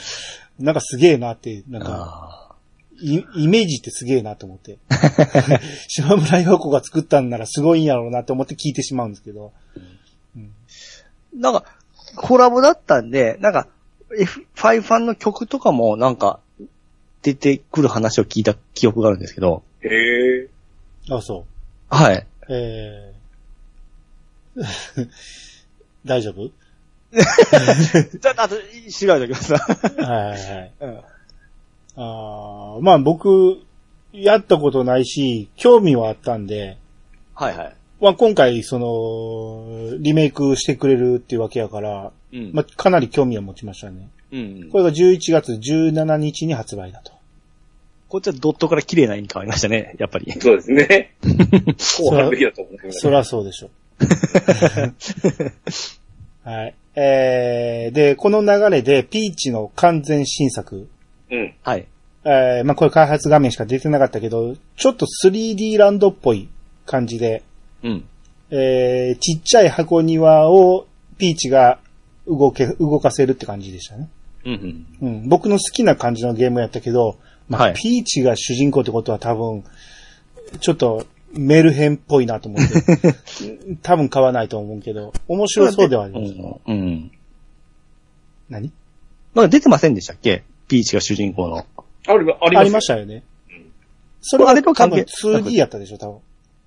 [0.60, 2.56] なんかすげえなって、なんか、あ
[3.00, 4.80] イイメージってすげえなと思って。
[5.88, 9.52] 島村陽子が作ったんならすごいんやろうなって思って聞いてしまうんですけど。
[10.36, 10.48] ー
[11.36, 11.64] なんか、
[12.16, 13.68] コラボだったんで、なんか、
[14.18, 16.40] F、ファイファンの曲とかもなんか、
[17.22, 19.88] 出てくる話を聞いた記憶があるんですけど、へ
[20.44, 20.50] え。
[21.12, 21.46] あ、そ
[21.90, 22.26] はい。
[22.50, 24.64] えー、
[26.06, 26.50] 大丈夫？
[27.12, 29.54] じゃあ、あと、調べておきます。
[29.54, 29.60] は
[30.02, 30.72] いはいはい。
[30.82, 31.00] うん
[32.00, 33.58] あーまあ僕、
[34.14, 36.78] やったことないし、興味はあったんで、
[37.34, 37.76] はいはい。
[38.00, 44.10] まあ今回、その、リメイクしてくれるっていうわけやから、うんまあかなり興味は持ちましたね。
[44.32, 47.14] うんこれが11月17日に発売だと。
[48.10, 50.32] こっちはドットから綺麗な絵に変わりましたね、やっぱり。
[50.40, 51.14] そうですね。
[51.22, 51.30] こ
[52.14, 53.00] うあるべきだと思います。
[53.00, 53.70] そらそうでしょ。
[56.48, 56.76] はい。
[56.96, 60.88] えー、で、この流れで、ピーチの完全新作。
[61.30, 61.54] うん。
[61.64, 61.86] はい。
[62.24, 66.48] えー、まあこれ開発画面しか出てなかったけど、ちょっと 3D ランドっぽい
[66.86, 67.44] 感じで、
[67.84, 68.06] うん。
[68.52, 71.80] えー、ちっちゃい箱庭をピーチが
[72.26, 74.08] 動け、動かせるって感じでしたね。
[74.46, 75.08] うんうん。
[75.08, 75.30] うん。
[75.30, 77.18] 僕の好きな感じのゲームやったけど、
[77.50, 79.64] まあ、はいピーチが主人公ってことは多分、
[80.60, 83.16] ちょっとメルヘンっぽいなと思って、
[83.84, 86.34] 多分買わないと思うけど、面白そうではあります。
[86.68, 86.74] うん。
[86.74, 87.12] うん。
[88.50, 88.72] 何？
[89.36, 90.44] なんか出てませんでしたっけ？
[90.68, 91.58] ピーチが主人公の。
[91.58, 93.24] ありありありまましたよね。
[94.22, 96.18] それはあれと多分関係 2D やったでしょ、多分。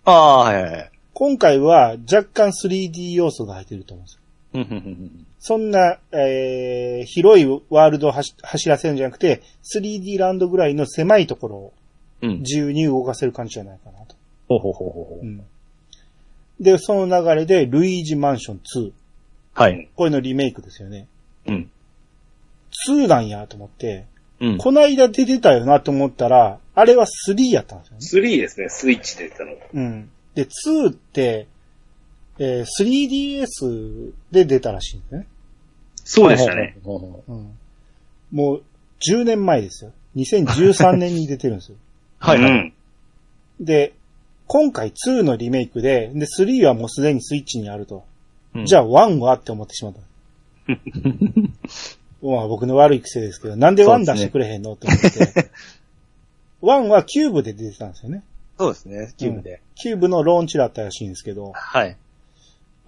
[0.05, 0.90] ああ、はいはいはい。
[1.12, 4.03] 今回は若干 3D 要素が入ってると思
[4.55, 5.27] うんですよ。
[5.40, 9.42] そんな、えー、広いワールドを走走らせるんじゃなくて、
[9.74, 11.72] 3D ランドぐらいの狭いところを。
[12.22, 14.14] 自由に動かせる感じじゃないかなと。
[14.48, 15.26] ほうほうほうほう。
[15.26, 15.42] うん。
[16.61, 18.92] で、その流れで、ルイージマンション2。
[19.55, 19.88] はい。
[19.96, 21.09] これのリメイクですよね。
[21.46, 21.70] うん。
[22.88, 24.05] 2なんやと思って、
[24.40, 24.59] うん。
[24.59, 28.29] こないだ出てたよなと思ったら、あれは3やったんですよね。
[28.29, 29.61] 3ですね、スイッチで出たのが。
[29.72, 30.11] うん。
[30.35, 31.46] で、2って、
[32.40, 35.26] えー 3DS で出たらしいんですね。
[36.05, 36.76] そうでしたね。
[36.83, 37.53] ほうん。
[38.33, 38.62] もう、
[39.07, 39.92] 10年前ですよ。
[40.16, 41.76] 2013年に出てるんですよ。
[42.18, 42.50] はいはい。
[42.50, 42.72] うん。
[43.61, 43.92] で、
[44.46, 48.05] 今回2のリメイクで、で、3はもうすでにスイッチにあると。
[48.55, 50.00] うんじゃあ1はって思ってしまった。
[52.26, 55.09] まあ僕の悪い癖ですけど、なんで1出してくれへんのって思って。
[56.61, 58.24] 1 はキューブで出てたんですよね。
[58.59, 59.61] そうですね、キューブで。
[59.76, 61.96] キューブのローンチだったらしいんですけど、はい。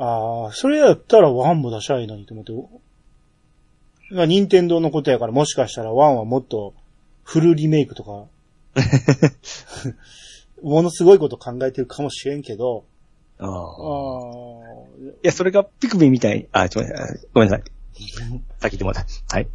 [0.04, 2.52] ああ、それやったら1も出しゃいいのにと思って、
[4.14, 6.74] まあ、任天堂のことやからもしかしたら1はもっと
[7.22, 8.26] フルリメイクとか、
[10.60, 12.84] ものすごいこと考えてるかもしれんけど、
[13.38, 13.48] ああ。
[13.48, 13.52] あ
[15.22, 17.64] いや、それがピクミンみたいに、あ、ちょっと待ってごめんなさい。
[18.58, 19.36] 先言ってもらった。
[19.36, 19.48] はい。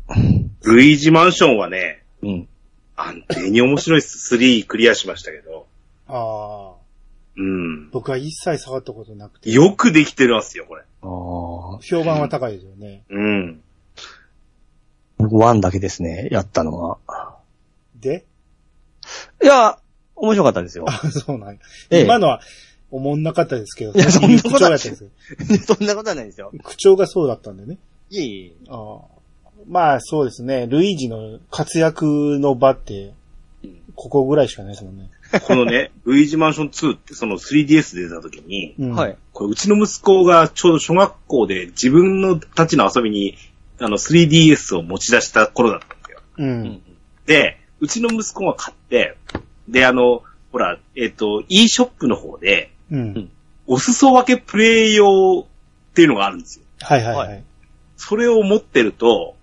[0.63, 2.47] ルイージマンションはね、うん。
[2.95, 4.35] 安定に面白いっす。
[4.35, 5.67] 3クリアしましたけど。
[6.07, 6.76] あ、ああ、
[7.37, 7.89] うん。
[7.91, 9.51] 僕は一切触ったことなくて。
[9.51, 10.81] よくできてるんすよ、これ。
[10.81, 11.79] ああ。
[11.81, 13.03] 評判は高いですよね。
[13.09, 13.61] うん。
[15.17, 16.97] 僕、ワンだけですね、やったのは。
[17.99, 18.25] で？
[19.41, 19.79] いや、
[20.15, 20.85] 面白かったですよ。
[20.87, 21.59] あ、そうなんや
[21.91, 22.41] ええ今のは、
[22.89, 25.09] おもんなかったですけど、いやそんなことは調だったんですよ。
[25.77, 26.51] そんなことはないですよ。
[26.63, 27.77] 口調がそうだったんでね。
[28.09, 28.53] いえいえ。
[28.69, 29.17] ああ
[29.67, 30.67] まあそうですね。
[30.67, 33.13] ルイージの活躍の場って、
[33.95, 35.09] ここぐらいしかないですもんね。
[35.45, 39.17] このね、ルイージマンション2ってその 3DS で出た時に、うん、はい。。
[39.33, 43.37] これうちの息子がちょうど小学校で自分のたちの遊びに、
[43.79, 46.19] あの 3DS を持ち出した頃だったんですよ。
[46.37, 46.43] う。
[46.43, 46.81] うんん。
[47.25, 49.17] で、うちの息子が買って、
[49.67, 53.29] で、あの、ほら、えっ、と、e ショップの方で、うん。
[53.67, 56.65] お裾分けプレイ用っていうのがあるんですよ。
[56.79, 57.33] はいはいはい。
[57.35, 57.39] は
[57.97, 59.35] それを持ってると、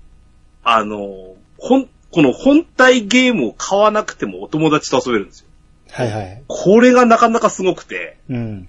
[0.62, 5.48] あの、ほん、この本体ゲームを買わなくてもお友達と遊べるんですよ。
[5.94, 6.42] はいはい。
[6.48, 8.68] これがなかなかすごくて、うん。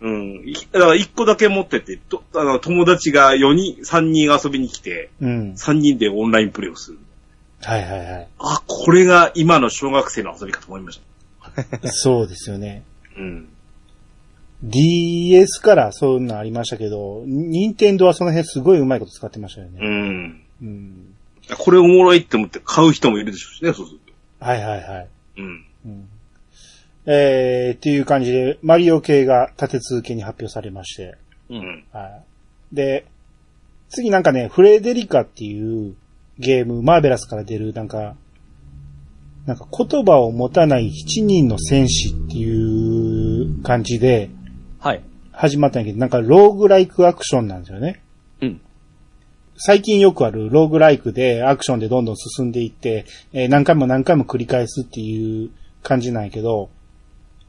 [0.00, 0.42] うん。
[0.46, 5.52] いだから一個だけ持ってて、とあの友達が4人、3人遊びに来て、うん。
[5.52, 6.98] 3人でオンラインプレイをする。
[7.62, 8.28] はいはいはい。
[8.38, 11.00] あ、これが今の小学生の遊びかと思いまし
[11.82, 11.92] た。
[11.92, 12.82] そうですよね。
[13.18, 13.48] うん。
[14.62, 19.86] DS からそういうのありましたけど、任天堂はその辺すごいうまいこと使ってましたようね。
[19.86, 20.42] ん。
[20.62, 21.14] うん。
[21.58, 24.44] これおもろいって思って買う人もいるでしょうしね、そうすると。
[24.44, 25.08] はいはいはい。
[25.38, 25.64] うん。
[25.84, 26.08] うん、
[27.06, 31.16] えー、っていう感じで、マリオ系が立て続けに発表されまして。
[31.50, 31.54] う。
[31.54, 31.84] うんん。
[31.92, 32.22] は
[32.72, 32.74] い。
[32.74, 33.06] で、
[33.88, 35.94] 次なんかね、フレデリカっていう
[36.38, 38.14] ゲーム、マーベラスから出るなんか、
[39.46, 44.30] なんか言葉を持たない7人の戦士っていう感じで
[44.78, 45.02] はい。
[45.32, 48.02] 始まったんやけど、なんかローグライクアクションなんですよね。
[48.40, 48.60] うん。
[49.56, 55.50] 最近よくあるローグライクでアクションでどんどん進んでいって、えー何回も何回も繰り返すっていう
[55.82, 56.70] 感じなんやけど、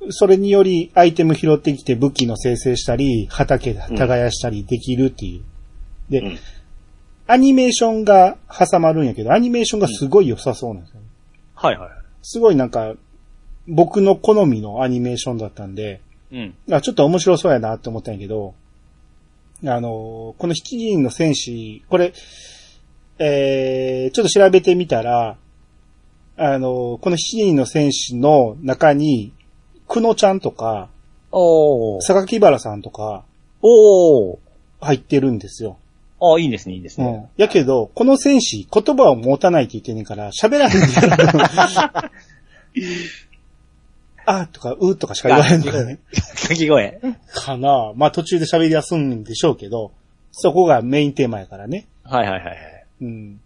[0.10, 6.12] それによりアイテム拾ってきて武器の生成したり、畑耕したりできるっていう。
[6.12, 6.38] で、うん
[7.26, 11.08] アニメーションが挟まるんやけど、アニメーションがすごい良さそうなんですよ、ね
[11.56, 11.90] はいはい。
[12.22, 12.96] すごいなんか、
[13.68, 16.56] 僕の好みのアニメーションだったんで、うん。
[16.72, 18.56] あちょっと面白そうやなって思ったんやけど、
[19.66, 22.14] あの、この7人の戦士、これ、
[23.20, 25.38] えー、ちょっと調べてみたら、
[26.36, 29.32] あの、この7人の戦士の中に、
[29.88, 30.90] くのちゃんとか、
[31.32, 32.02] おー。
[32.02, 33.24] 榊原さんとか
[33.62, 34.38] おー。
[34.82, 35.78] 入ってるんですよ。
[36.22, 37.30] あいいですね、いいですうんね。。
[37.38, 42.12] やけど、この戦士、言葉を持たないって言ってんねんから、喋らへんねんから。
[44.26, 46.00] あとか、うとかしか言わへんからね。
[46.14, 47.00] 掛け声。
[47.34, 49.92] かなまあ途中で喋りやすんでしょうけど、
[50.32, 51.88] そこがメインテーマやからね。
[52.04, 52.58] はいはいはいはい。
[53.02, 53.42] うん。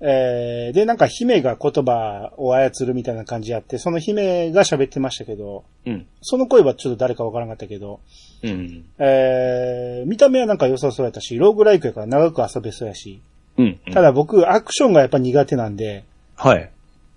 [0.00, 6.06] えー、で、なんか姫が言葉を操るみたいな感じやって、その姫が喋ってましたけど、うん。
[6.22, 8.00] その声はちょっと誰かわからなかったけど、
[8.42, 8.84] うん。
[8.98, 13.20] えー、見た目はなんか良さそうやったし、ローグライクやから長く遊べそうやし、
[13.56, 13.80] うん。
[13.92, 16.04] ただ僕、アクションがやっぱ苦手なんで、
[16.36, 16.70] はい。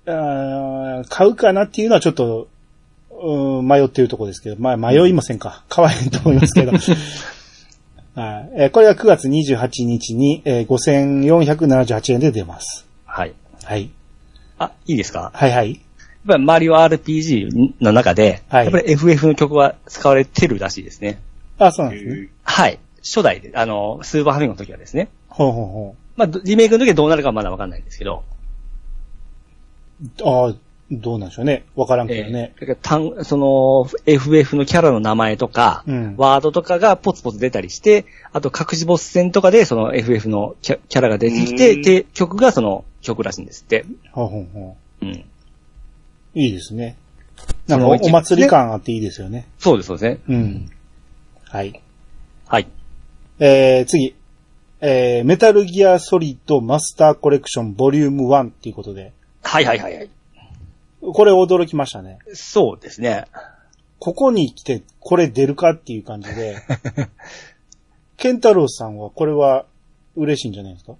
[0.07, 2.47] あー買うかなっていうのはちょっと、
[3.23, 5.63] うん迷ってるところですけど、まあ迷いませんか？
[5.69, 6.71] 買わへんと思いますけど。
[8.15, 12.85] はいえーこれは9月28日に、えー5478円で出ます。
[13.05, 13.33] はい。
[13.63, 13.89] はい。
[14.59, 15.31] あ、いいですか？
[15.33, 15.71] はいはい。
[15.73, 15.81] やっ
[16.27, 21.19] ぱりマリオ RPG の中で、はいやっぱり FF の曲は使われてるらしいですね。
[21.57, 22.29] あ、そうなんですね。
[22.43, 22.79] はい。
[23.03, 25.09] 初代で、あの、スーパーファミコンの時はですね。
[25.29, 28.23] ほうほうほまあ、どリメイクの時はどうなるかはまだわかんないんですけど。
[30.03, 30.23] う。
[30.23, 30.55] ああ、
[30.91, 31.63] どうなんでしょうね。
[31.75, 32.53] わからんけどね。
[32.55, 43.85] えーだから単その、FF のキャラの名前とか、うんワードとかがポツポツ出たりして、あと隠しボス戦とかでその FF のキャキャラが出てきて、うんで、曲がその曲らしいんですって。
[44.11, 45.09] ほうほうほうん。
[45.09, 45.23] う。
[46.35, 46.97] いいですね。
[47.67, 49.47] なんかお祭り感あっていいですよね。
[49.59, 50.19] そうです、そうですね。
[50.27, 50.71] うん。
[51.45, 51.81] はい。
[52.47, 52.67] はい。
[53.39, 54.15] えー、次。
[54.81, 60.09] えー、メタルギアソリッドマスターコレクションボリューム1っていうことで、はいはいはいはい。
[61.01, 62.19] これ驚きましたね。
[62.33, 63.25] そうですね。
[63.99, 66.57] ここに来てこれ出るかっていう感じで、
[68.17, 69.65] ケンタロウさんはこれは
[70.15, 70.93] 嬉しいんじゃないですか？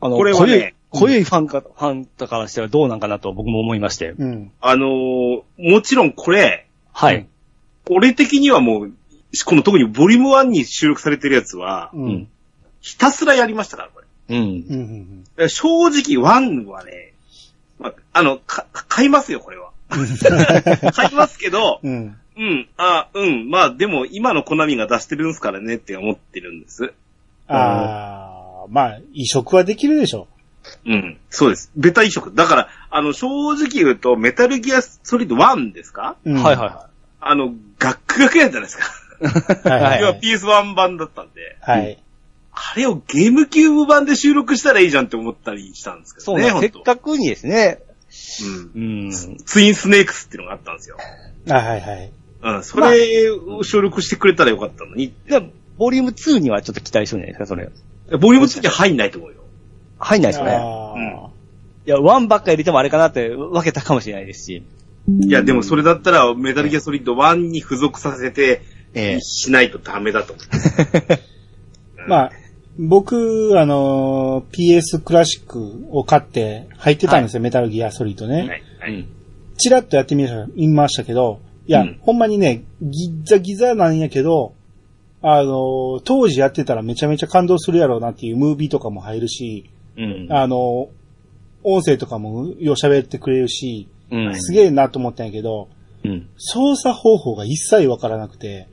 [0.00, 4.10] あの、これはね濃い、濃いファンか、ファンとからしてはどうなんかなと僕も思いまして。
[4.10, 4.52] うん。
[4.60, 7.26] あのーもちろんこれ、はい。
[7.88, 8.92] 俺的にはもう、
[9.44, 11.98] この特にボリューム1に収録されてるやつは、う。
[11.98, 12.28] うんん。
[12.80, 14.36] ひたすらやりましたから、これ。
[14.36, 14.44] うん。
[14.44, 15.24] うん。
[15.38, 15.48] うん。
[15.48, 17.12] 正直1はね、
[17.78, 19.70] まあ、あの、か、買いますよ、これは。
[20.92, 22.16] 買いますけど、うん。
[22.38, 26.92] うん、あ、うん、まあでも今のコナミが出してるんすからねって思ってるんです。
[27.48, 30.26] あー、まあ、移植はできるでしょ
[30.84, 31.70] うん、そうです。
[31.76, 32.34] ベタ移植。
[32.34, 36.16] だから、あの、正直言うと、メタルギアソリッド1ですか？
[36.24, 36.30] う。
[36.30, 36.42] うん。
[36.42, 36.88] はいはいは
[37.20, 39.06] あの、ガックガクやったじゃないですか。
[39.70, 42.02] はいはい要は PS1 版だったんで、はい。
[42.58, 46.18] あれをゲームキューブ版で収録したらいいじゃんって思ったりしたんですい。
[46.18, 46.68] けどね、そうね。
[46.72, 47.80] せっかくにですね。
[48.74, 48.82] うん。
[48.82, 49.36] うん。
[49.44, 50.96] ツインスネークスっていうのがあったんですよ。
[51.50, 52.10] あ、はいはい。
[52.42, 55.12] うん、それを収録してくれたらよかったのに。
[55.28, 58.18] でも、ボリューム2にはちょっと期待してるんじゃないですか、それ。
[58.18, 59.36] ボリューム2に入んないと思うよ。
[59.98, 60.52] 入んないですよね。
[60.52, 61.26] あー
[61.86, 64.62] いや、1ばっか入れてもあれかなって分けたかもしれないですし。
[65.08, 68.62] いや、でもそれだったら、メタルギアソリッド1に付属させて、
[68.94, 70.46] ええしないとダメだと思う。
[72.08, 72.32] まあ、
[72.78, 78.36] 僕、あのー PS クラシックを買って入ってたんですよ、メタルギアソリッドね。
[78.38, 78.48] はい。
[78.48, 78.56] は
[78.88, 79.06] うんい。。
[79.56, 84.54] チラッとやってみました見ましたけど、いや、うんほんまにね、ギッザギザなんやけど、
[85.22, 90.26] あのー当時やってたらめちゃめちゃ感動するやろうなっていうムービーとかも入るし、うん。
[90.30, 90.88] あのー
[91.68, 94.40] 音声とかもよう喋ってくれるし、うん。
[94.40, 95.68] すげえなと思ったんやけど、
[96.04, 96.28] うん。
[96.36, 98.68] 操作方法が一切わからなくて、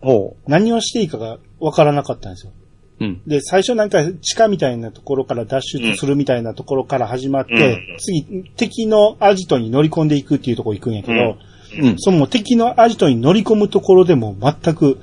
[0.00, 2.52] ほ何をしていいかがわからなかったんですよ。
[3.00, 3.04] う。
[3.04, 3.22] うん。
[3.26, 11.36] で、最初なんか地下みたいなところから脱出するみたいなところから始まって、うん次、敵のアジトに乗り込んでいくっていうところ行くんやけど、
[11.80, 11.94] うん。
[11.98, 15.00] その敵のアジトに乗り込むところでも全く、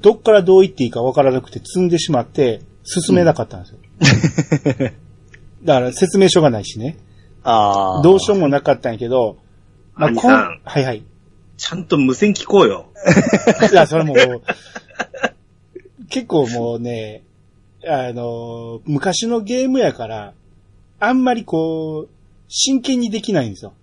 [0.00, 4.90] どっからどう行っていいかわからなくて積んでしまって、進めなかったんですよ。
[5.64, 6.98] だから説明書がないしね。
[7.42, 8.02] ああ。
[8.02, 9.38] どうしようもなかったんやけど、
[9.94, 11.02] まあ、こんはいはい。
[11.56, 12.86] ちゃんと無線聞こうよ。
[13.72, 14.16] いや、それもう、
[16.14, 17.24] 結構もうね、
[17.84, 20.32] あの、昔のゲームやから、
[21.00, 22.08] あんまりこう、
[22.46, 23.74] 真剣にできないんですよ。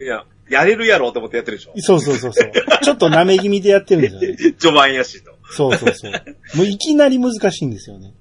[0.00, 1.72] いや、やれるやろうと思ってやってるでしょ。
[1.78, 2.52] そうそうそうそう。
[2.84, 4.36] ちょっと舐め気味でやってるんですよね。
[4.56, 5.32] 序盤やしと。
[5.50, 6.12] そうそうそう。
[6.54, 8.14] もういきなり難しいんですよね。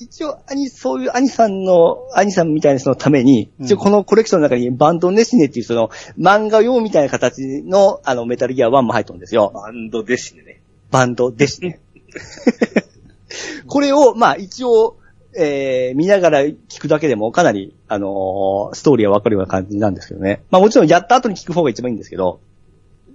[0.00, 9.52] 一応、兄、そういう兄さんの、兄さんみたいな人のために、うん一応このコレクションの中にバンドネシネっていうその漫画用みたいな形のあのメタルギア1も入ってるんですよ。
[9.54, 10.60] バンドですね。
[10.90, 11.80] バンドですね。
[13.66, 14.96] これを、まあ一応、
[15.34, 20.42] えー、見ながら聞くだけでもかなり、あのーストーリーはわかるような感じなんですけどね。
[20.50, 22.40] まあもちろんやった後に聞く方が一番いいんですけど。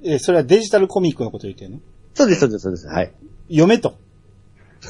[0.03, 1.79] え、それはデジタルコミックのこと言ってるの？
[2.13, 2.87] そうです、そうです、そうです。
[2.87, 3.11] はい。
[3.49, 3.95] 読めと。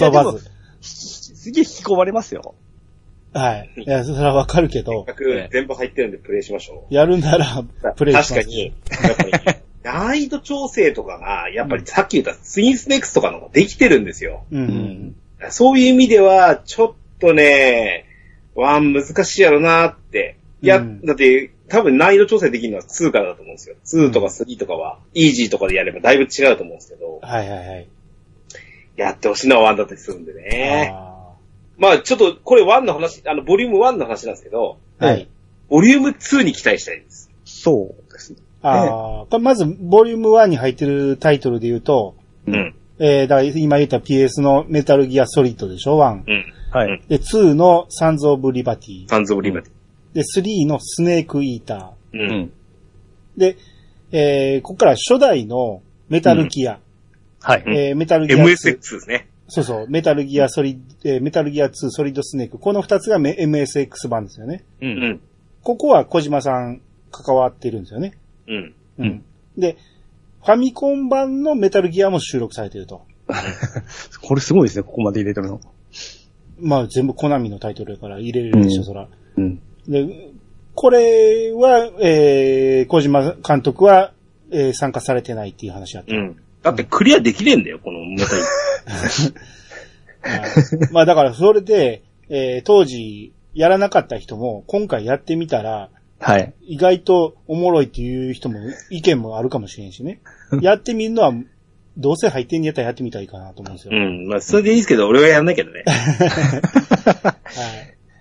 [0.00, 0.50] 遊ばず。
[0.80, 2.54] すげえ引き込まれますよ。
[3.34, 3.70] はい。
[3.76, 7.94] いや、それはわかるけど、全全部入ってるんでプレイしましょやるなら、う。
[7.96, 8.72] プレイします確かに、
[9.84, 14.44] 難易度調整とかが、やっぱりさっき言ったツインスネックスとかのができてるんですよ。
[14.50, 15.16] うんうん。
[15.50, 18.06] そういう意味では、ちょっとね、
[18.54, 20.38] ワン難しいやろなって。
[20.62, 23.76] いや、うんだって、多分難易度調整できるのは2からだと思うんですよ。
[23.84, 27.88] 2とか3とかは、イージーとかでやればだいぶ違うと思うんですけど、はいはいはい。
[28.96, 30.94] やってほしいのは1だったりするんでね。
[30.94, 31.34] あ
[31.76, 35.28] まあちょっと、これ1の話、あの、ボリューム1の話なんですけど、ーはい。
[35.68, 37.30] ボリューム2に期待したいです。
[37.44, 38.38] そうですね。
[38.64, 42.74] ああ、これまず、ボリューム1に入ってるタイトルで言うと、うん。
[42.98, 46.22] えー、だから今言った PS のメタルギアソリッドでしょ ?1。
[46.26, 46.52] うん。
[46.70, 47.02] はい。
[47.08, 49.08] で、2のサンズ・オブ・リバティ。
[49.08, 49.70] サンズ・オブ・リバテ
[50.14, 52.18] で、3のスネーク・イーター。
[52.18, 52.52] ううん。
[53.36, 53.56] で、
[54.12, 56.78] えー、ここから初代のメタルギア。
[57.42, 57.64] はい。
[57.66, 58.42] うんえーメタルギア2。
[58.44, 59.28] MSX ですね。
[59.48, 62.58] そうそう、メタルギアソリ、えーメタルギア2ソリッドスネーク。
[62.58, 64.64] この二つがメ MSX 版ですよね。
[64.80, 64.86] う。
[64.86, 65.20] うんん。
[65.62, 68.14] ここは小島さん関わってるんですよね。
[68.48, 68.74] うん。
[68.98, 69.24] うん。
[69.56, 69.76] で、
[70.44, 73.02] ファミコン版のメタルギアも収録されてると。
[74.22, 75.60] これすごいですね、ここまで入れてるの。
[76.60, 79.08] まあ全部コナミのタイトルやから入れれるでしょ、うんそら。
[79.36, 79.60] うん。
[79.88, 80.30] で、
[80.74, 84.12] これは、えー、小島監督は、
[84.50, 86.14] えー参加されてないっていう話やった。
[86.14, 86.36] うん。
[86.62, 88.42] だってクリアできねえんだよ、このメタル。
[88.42, 88.46] は
[90.88, 95.90] いまあだからそれで、えー当時やらなかった人も今回やってみたら、
[96.20, 96.54] はい。
[96.62, 98.58] 意外とおもろいっていう人も、
[98.90, 100.20] 意見もあるかもしれんしね。
[100.62, 101.32] やってみるのは、
[101.96, 103.92] どうせ入ってんやったらやってみたらいいかなと思うんですよ。
[103.94, 104.26] うん。
[104.26, 105.84] まあ、それでいいですけど、俺はやんないけどね。
[105.86, 107.36] は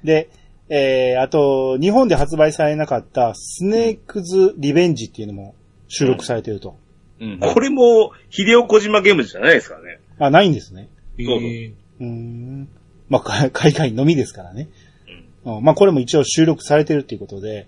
[0.03, 0.05] い。
[0.05, 0.29] で、
[0.69, 5.55] えー、あと、日本で発売されなかった、スネークズ・リベンジっていうのも
[5.87, 6.77] 収録されてると。
[7.19, 9.99] うんこれも、秀夫小島ゲームズじゃないですからね。
[10.19, 10.89] あ、ないんですね。
[11.17, 12.67] そうそううーん。
[13.07, 14.69] まあ、か 海外のみですからね。
[15.45, 17.67] うん、まあ、これも一応収録されてるっていうことで、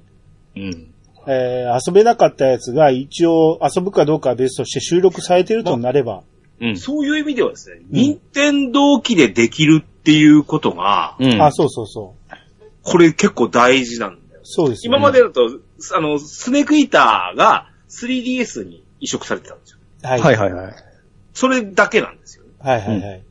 [0.55, 0.91] うん。
[1.27, 6.23] えー、遊べなかったやつが一応遊ぶかどうかは別として収録されてるとなれば、
[6.61, 6.77] うん。
[6.77, 11.41] そういう意味ではですね、任天堂機でできるっていうことが、うん。
[11.41, 12.35] あ、そうそうそう。
[12.83, 14.41] これ結構大事なんだよ。
[14.43, 15.41] そうですよね今までだと、
[15.95, 19.79] あの、スネークイーターが 3DS に移植されてたんですよ。
[20.03, 20.21] はい。
[20.21, 20.75] はいはいはい。
[21.33, 22.51] それだけなんですよね。
[22.59, 23.23] はいはいはい。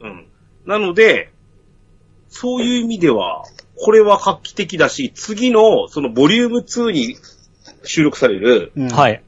[0.00, 0.26] うん。
[0.66, 1.32] なので、
[2.28, 3.44] そういう意味では、
[3.80, 7.16] これは画期的だし、次の、そのボリューム2に
[7.84, 8.88] 収録される、うん、。
[8.88, 9.18] はいい。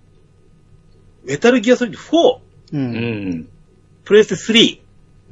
[1.24, 2.40] メタルギアソリッド4、う。
[2.72, 3.48] うんん。
[4.04, 4.80] プレイステ3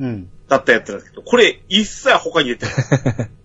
[0.01, 0.31] うん。
[0.49, 2.75] だったやつなんですけど、これ一切他に出てない。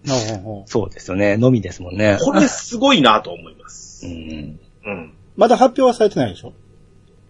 [0.68, 1.38] そうですよね。
[1.38, 2.18] のみですもんね。
[2.22, 4.10] これすごいなと思いますう。
[4.10, 4.60] ん。
[4.86, 5.14] うん。
[5.36, 6.54] まだ発表はされてないでしょ？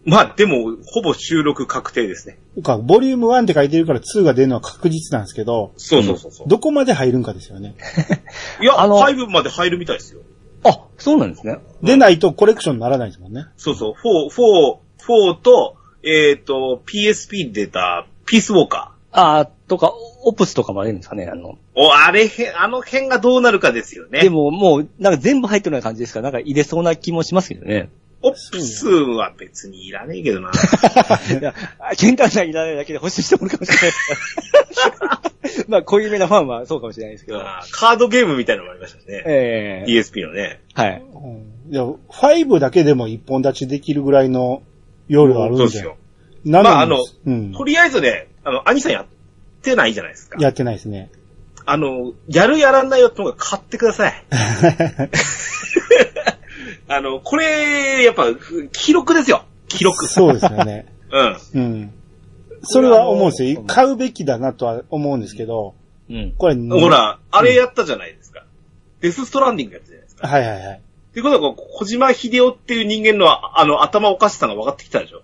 [0.05, 2.37] まあ、でも、ほぼ収録確定ですね。
[2.61, 6.47] か、ボリューム1って書いてるから2が出るのは確実なんですけど、そうそうそうそう。
[6.47, 7.75] どこまで入るんかですよね。
[8.61, 10.21] いや、あの5まで入るみたいですよ。
[10.65, 11.59] あ、そうなんですね。
[11.81, 13.45] 出ないとコレクションにならないですもんね。
[13.55, 19.93] そうそう、4、4、4と、えっ、と、PSP で出た、ピースウォーカあとか、
[20.23, 21.29] オプスとかもあるんですかね。
[21.31, 21.55] あの、ー。
[21.75, 24.21] お、あれへ、あの辺がどうなるかですよね。
[24.21, 27.89] でももう、なんか全部入ってるような感じですから、なんか入れそうな気もしますけどね。
[28.23, 30.49] オプスは別にいらねえけどな。
[31.39, 31.53] いや、
[31.97, 33.91] ケンタさんいらないだけで欲しい人もいるかもしれない
[35.41, 35.65] です。
[35.67, 37.39] まあ、濃いめなファンはそうかもしれないですけど。
[37.71, 39.23] カードゲームみたいなのもありましたね。
[39.25, 40.61] ええ ESP のね。
[40.73, 41.03] はい。
[41.13, 41.73] うん。
[41.73, 44.63] いや、5だけでも一本立ちできるぐらいの
[45.07, 45.63] 容量あるんで。
[45.63, 45.97] そうですよ。
[46.45, 47.51] なのにまああのうん。
[47.53, 49.05] とりあえずね、あの、兄さんやっ
[49.61, 50.37] てないじゃないですか。
[50.39, 51.09] やってないですね。
[51.65, 54.13] あの、やるやらないよってのが買ってください。
[56.95, 58.25] あの、これ、やっぱ、
[58.71, 59.45] 記録ですよ。
[59.67, 60.07] 記録。
[60.07, 60.85] そうですよね。
[61.53, 61.61] うん。
[61.61, 61.93] うん。
[62.63, 63.63] それは思うんですよ。
[63.67, 65.75] 買うべきだなとは思うんですけど、
[66.09, 66.33] うん。
[66.37, 68.45] これ、ほら、あれやったじゃないですか。
[69.01, 70.27] デスストランディングやったじゃないですか。
[70.27, 70.75] はいはいはい。
[70.77, 70.79] っ
[71.13, 75.21] ていうことは、こう小島秀夫っていう人間の、あの、頭おかしさが分かってきたでしょ。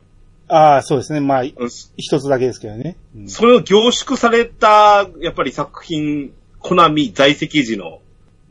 [0.47, 1.19] ああ、そうですね。
[1.19, 1.51] まあ、うん
[1.97, 2.97] 一つだけですけどね。
[3.15, 7.99] うんそれを凝縮された、やっぱり作品、コナミ在籍時の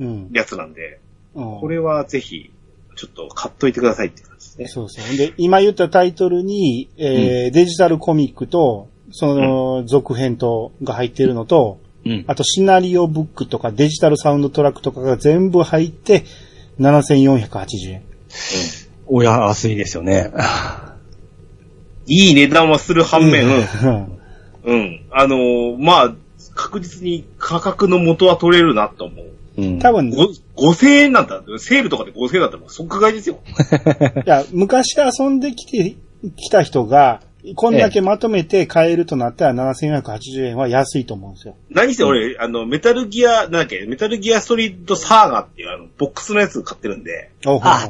[0.01, 0.31] うん。
[0.33, 1.01] やつなんで、
[1.35, 2.51] うんこれはぜひ、
[2.99, 4.67] ちょっと買っといてくださいって感じですね。
[4.67, 5.17] そうそう。
[5.17, 12.25] で、今言ったタイトルに、えーデジタルコミックと、その、続編と、が入ってるのと、うん。
[12.27, 16.25] あとシナリオブックとかデジタルサウンドトラックとかが全部入って、
[16.81, 18.03] 7480円。
[19.07, 20.33] お安いですよね。
[22.07, 24.19] いい値段はする反面、うん
[24.65, 25.07] うん。
[25.13, 26.15] あのーまあ、
[26.55, 29.27] 確実に価格の元は取れるなと思う。
[29.59, 29.79] うん。
[29.81, 30.17] 多分、い
[30.55, 31.43] ご5000円なんだ。
[31.59, 33.41] セールとかで5000円だったらもう即買いですよ。
[34.25, 35.97] や、昔遊んできて、
[36.37, 37.21] きた人が、
[37.55, 41.57] こんだけまとめて買えるとなったら7480円は安いと思うんですよ。
[41.71, 47.89] 何せ俺、あの、メタルギア、なんだっけ、メタルギアソリッドサーガっていうあの、ボックスのやつ買ってるんで、おほあ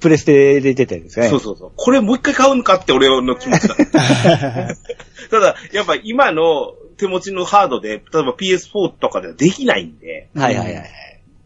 [0.00, 1.28] プレステで出てるんですね。
[1.28, 1.72] そうそうそう。
[1.74, 3.74] これもう一回買うのかって俺の気持ちだ。
[5.30, 10.90] ただ、やっぱ今の手持ちのハードで、例えば PS4 とかではできないんで、はいはいはい。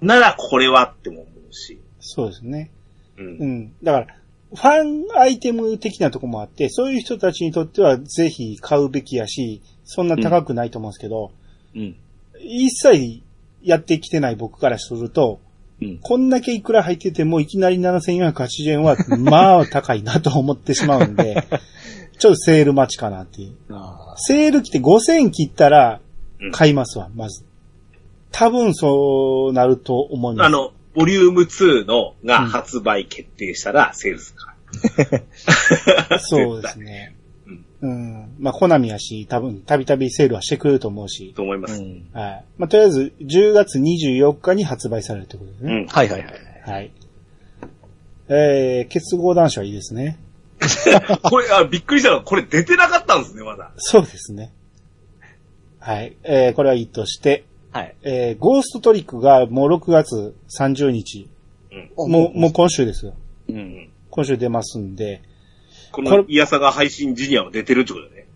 [0.01, 1.80] ならこれはっても思うし。
[2.01, 2.70] そうですね。
[3.16, 3.22] う。
[3.22, 3.72] うんん。
[3.82, 4.07] だから、
[4.51, 11.32] ファンアイテム的なとこもあって、そういう人たちにとってはぜひ買うべきやし、そんな高くないと思うんですけど、
[11.74, 11.96] うん。
[12.40, 13.22] 一切
[13.62, 15.40] やってきてない僕からすると、
[15.80, 15.99] うん。
[15.99, 21.44] こんだけいくら入っててもいきなり7480円は、まあ高いなと思ってしまうんで、
[22.18, 23.56] ちょっとセール待ちかなっていう。
[23.70, 26.00] あセール来て5000円切ったら
[26.40, 27.44] うん買いますわ、まず。
[28.30, 30.46] 多分そうなると思います。
[30.46, 34.54] あの、ボリューム2のが発売決定したらセールするか
[36.10, 36.18] ら。
[36.20, 37.14] そうですね。
[37.80, 38.34] うん。
[38.40, 41.32] まあ、コナミやし、多分、たびたびセールはしてくれると思うし。
[41.34, 41.80] と思います。
[41.80, 42.08] ん。
[42.12, 42.44] はい。
[42.58, 45.72] まあ、とりあえず、10月24日に発売されるってことですね。
[45.72, 45.86] うん。
[45.86, 46.70] はいはいはい。
[46.70, 46.90] はい。
[48.28, 50.18] えー、結合男子はいいですね。
[51.22, 53.72] これ、あ、びっくりしたのは、これ出てなかったんですね、まだ。
[53.76, 54.52] そうですね。
[55.78, 56.16] はい。
[56.24, 57.94] えー、これはいいとして、はい。
[58.02, 61.28] えー、ゴーストトリックがもう6月30日。
[61.96, 63.14] もう、もう今週ですよ。
[63.48, 63.52] う。
[63.52, 63.88] うんん。
[64.11, 65.22] 今週出ますんで。
[65.92, 68.26] この、イヤサが配信ジュニアも出てるってことだね。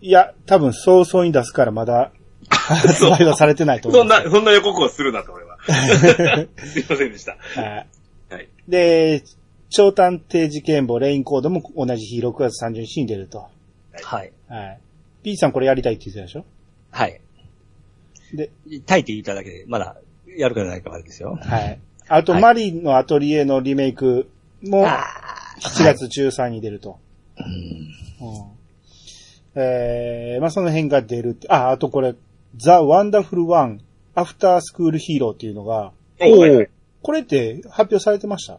[0.00, 2.12] いや、多分早々に出すからまだ、
[2.50, 5.58] 発売はされてないと思うんそんな、そんな予告をするなと、俺は。
[6.64, 7.36] すいませんでした。
[7.54, 7.86] はい。
[8.30, 8.48] はい。
[8.68, 9.24] で、
[9.70, 13.48] 超探偵事件簿レインコードも同じ日6月30日に出ると。
[14.02, 14.32] はい。
[14.48, 14.80] はい。
[15.22, 16.44] P さんこれやりたいって言ってたでしょ？
[16.90, 17.20] はい。
[18.32, 18.50] で、
[18.86, 19.96] タイって言っただけで、まだ、
[20.26, 21.38] やるかないかはあれですよ。
[21.40, 21.80] はい。
[22.08, 24.30] あと、はいマリーのアトリエのリメイク
[24.62, 25.04] もあ
[25.60, 26.98] 7月13に出ると。
[27.38, 28.26] うん。
[28.26, 28.58] うん
[29.60, 31.48] えー、まあ、その辺が出るって。
[31.50, 32.14] あ、あとこれ、
[32.56, 33.80] ザ・ワンダフル・ワン、
[34.14, 36.68] アフタースクール・ヒーローっていうのが、おはいはい
[37.02, 38.58] これって発表されてました？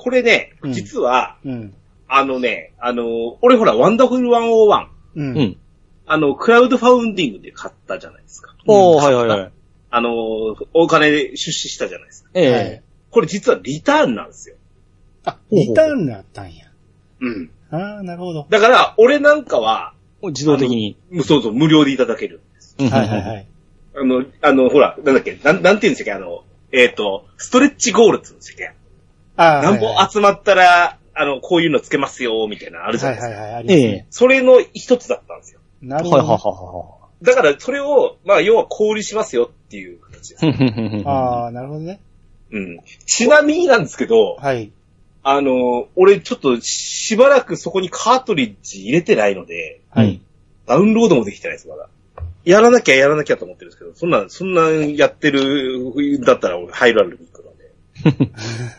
[0.00, 1.74] これねうん、実は、うん。
[2.06, 4.86] あのね、あの、俺ほら、ワンダフル101、
[5.16, 5.36] うん。
[5.36, 5.56] うん。
[6.06, 8.54] あの、クラウドファウンディングで買ったじゃないですか。
[8.66, 9.52] おー、はいはいはい。
[9.90, 10.10] あの、
[10.72, 12.30] お金で出資したじゃないですか。
[12.34, 12.82] えはいえ。
[13.10, 14.56] これ実はリターンなんですよ。
[15.24, 16.66] あ、リターンがあったんや。
[17.20, 17.50] うん。
[17.70, 18.46] ああ、なるほど。
[18.48, 20.96] だから、俺なんかは、自動的に。
[21.24, 22.76] そうそう、無料でいただけるんです。
[22.78, 23.46] うんはいはいはい。
[23.96, 28.77] あの、あの、ほら、なんだっけ、なん、なんて言うんでしたっけ、あの、えっ、と、ストレッチゴールって言うんでしたっけ。
[29.38, 33.34] ああ、なんぼはいはい集まったら、あの、こういうのつけますよ、みたいなのあるじゃないですか。
[33.34, 34.06] はいはいはい、ありますね。
[34.10, 35.60] それの一つだったんですよ。
[35.80, 36.50] なるほはいはいど。
[36.50, 41.08] はだから、それを、まあ、要は小売りしますよっていう形です。
[41.08, 42.00] ああ、なるほどね。
[42.50, 42.80] うん。
[43.06, 44.72] ちなみになんですけど、はい。
[45.22, 50.20] あの、俺ちょっとしばらくそこにカートリッジ入れてないので、はい。
[50.66, 51.88] ダウンロードもできてないです、まだ。
[52.44, 57.52] やらなきゃやらなきゃと思ってるんですけど、そんな、そんなやってる、だったら俺ハイラルに行くの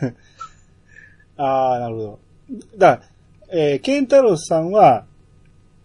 [0.08, 0.14] で。
[1.42, 2.18] ああ、なるほど。
[2.76, 3.08] だから、
[3.52, 5.04] えー、ケンタロスさんは、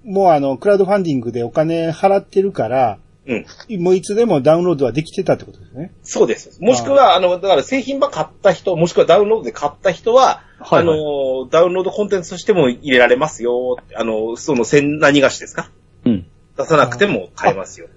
[0.04, 3.46] もうあの、クラウドファンディングでお金払ってるから、うん。
[3.82, 5.92] もういつでもダウンロードはできてたってことですね。
[6.04, 6.62] そうです。
[6.62, 13.78] もしくは、あの、だから製品版買った人、もしくはダウンロードで買った人は、はいはいあの、ダウンロードコンテンツとしても入れられますよ。
[13.96, 15.72] あの、その、千何菓子ですか？
[16.06, 16.28] うん。
[16.56, 17.88] 出さなくても買えますよ。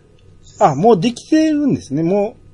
[0.61, 2.03] あ、もうできてるんですね。
[2.03, 2.48] もう、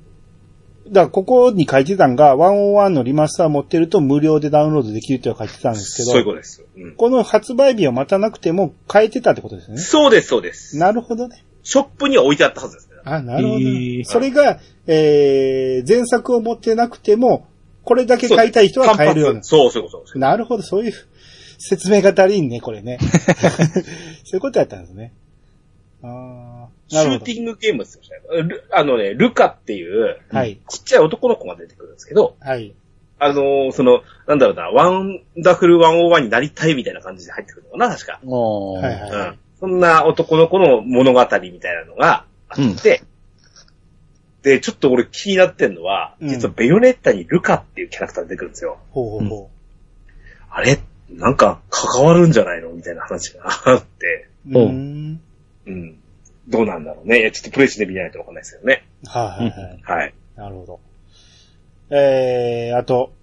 [0.87, 6.63] だからここに書いてたんが、101のリマスター持ってると無料でダウンロードできるって書いてたんですけど、そういうことです。
[6.77, 6.95] うん。
[6.95, 9.77] この発売日を待たなくても変えてたってことですね。
[9.79, 10.77] そうです、そうです。
[10.77, 11.43] なるほどね。
[11.63, 12.95] ショップには置いてあったはずですね。
[13.03, 17.47] あ、なるほど、へーそれが、えー、前作を持ってなくても、
[17.83, 19.43] これだけ買いたい人は買えるような。
[19.43, 20.19] そう、そういうこと。
[20.19, 20.93] なるほど、そういう
[21.57, 22.99] 説明が足りんね、これね。
[24.23, 25.13] そういうことやったんですね。
[26.03, 27.31] あーシューテ。
[27.33, 28.01] ィングゲームですよ
[28.71, 30.59] あのね、ルカっていう、はい。
[30.69, 32.73] ちっちゃい男の子が出てくるんですけど、はい。
[33.17, 38.19] あのーその、なんだろうな、ワンダフル101になりたいみたいな感じで入ってくるのかな、確か。
[38.23, 39.39] はいはいうん。
[39.59, 43.03] そんな男の子の物語みたいなのがあって、
[44.43, 48.77] で、ちょっと俺気になってんのは、うん実はベヨネッタにルカっていうキャラクターが出てくるんですよ。
[48.91, 49.49] ほうほうほ
[50.51, 50.79] あれ
[51.09, 52.69] なんか関わるんじゃないの？
[52.69, 54.59] みたいな話があって、う。
[54.59, 55.21] ん。
[55.65, 55.99] うん。
[56.47, 57.21] どうなんだろうね。
[57.21, 58.85] いやちょっとプレイしてみないとわかんないですけどね。
[59.07, 59.99] はいはいはい。
[60.01, 60.13] はい。
[60.35, 60.79] なるほど。
[61.89, 63.13] えー、あと、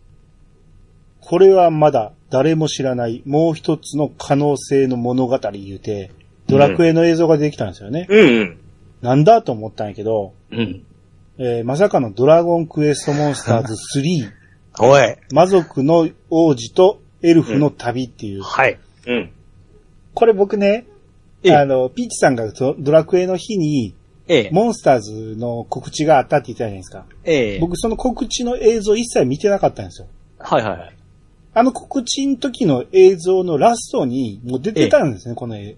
[1.21, 6.11] これはまだ誰も知らないもう一つの可能性の物語言うて、
[6.47, 8.07] ドラクエの映像が出てきたんですよね。
[8.09, 8.59] うんうん。
[9.03, 10.85] なんだと思ったんやけど、うん。
[11.39, 14.31] えーまさかのドラゴンクエストモンスターズ3、
[14.81, 15.17] おい。
[15.33, 18.43] 魔族の王子とエルフの旅っていう。
[18.43, 18.79] はい。
[19.07, 19.31] うん。
[20.15, 20.85] これ僕ね、
[21.45, 23.95] ええあの、ピーチさんがドドラクエの日に、
[24.29, 24.51] ええ。
[24.53, 27.05] モンスターズの告知があったって言ってたじゃないですか。
[27.25, 27.59] ええ。
[27.59, 30.07] 僕その告知の映像一切見てなかったんですよ。
[30.39, 30.97] はいはいはい。
[31.55, 35.71] あの告知の時の映像のラストにもう出てたんですね、この絵。
[35.71, 35.77] い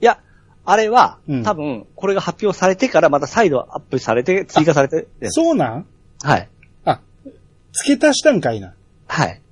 [0.00, 0.20] や、
[0.64, 5.86] あれは、うん多分、これが発表されてからまた再度アップされて、追加されて、そうなん？
[6.22, 6.48] はい。
[6.84, 7.00] あ、
[7.72, 8.74] 付け足したんかいな。
[9.08, 9.42] はい。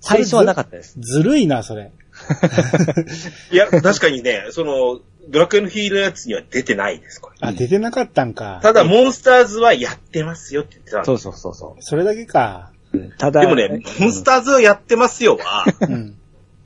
[0.00, 0.98] 最初はなかったです。
[1.00, 1.90] ずるいな、それ。
[3.52, 7.36] いや、確かにね、その、ドラクエのヒーローやつには出てないです、これ。
[7.40, 8.60] あ、出てなかったんか。
[8.62, 12.70] ただ、モンスターズはやってますよって言ってたんでそうそうそうそそれだけか。
[12.92, 12.98] う。
[13.18, 16.14] ただ、でもね、モンスターズはやってますよは、うん。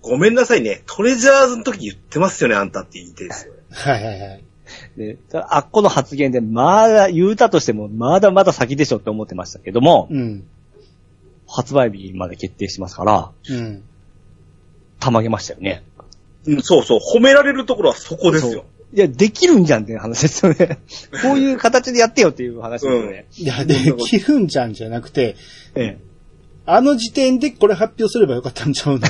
[0.00, 3.52] ごめんなさいね、トレジャーズの時言ってますよね、あんたって言いてですよ。
[3.70, 4.44] はいはいはい。
[4.96, 10.44] であっこの発言で、まだ、言うたとしても、まだまだ先でしょって思ってましたけども、うん。
[11.46, 13.84] 発売日まで決定してますから、うん。
[15.02, 15.82] たまげましたよね。
[16.46, 18.64] うん、そうそう、褒められるところはそこですよ。
[18.94, 20.78] いや、できるんじゃんっていう話ですよね。
[21.22, 23.26] こういう形でやってよっていう話ですよね。
[23.36, 25.34] いや、できるんじゃんじゃなくて、
[25.74, 25.98] ええ。
[26.66, 29.08] あの時点でこれ発表すればよかったんちゃうの？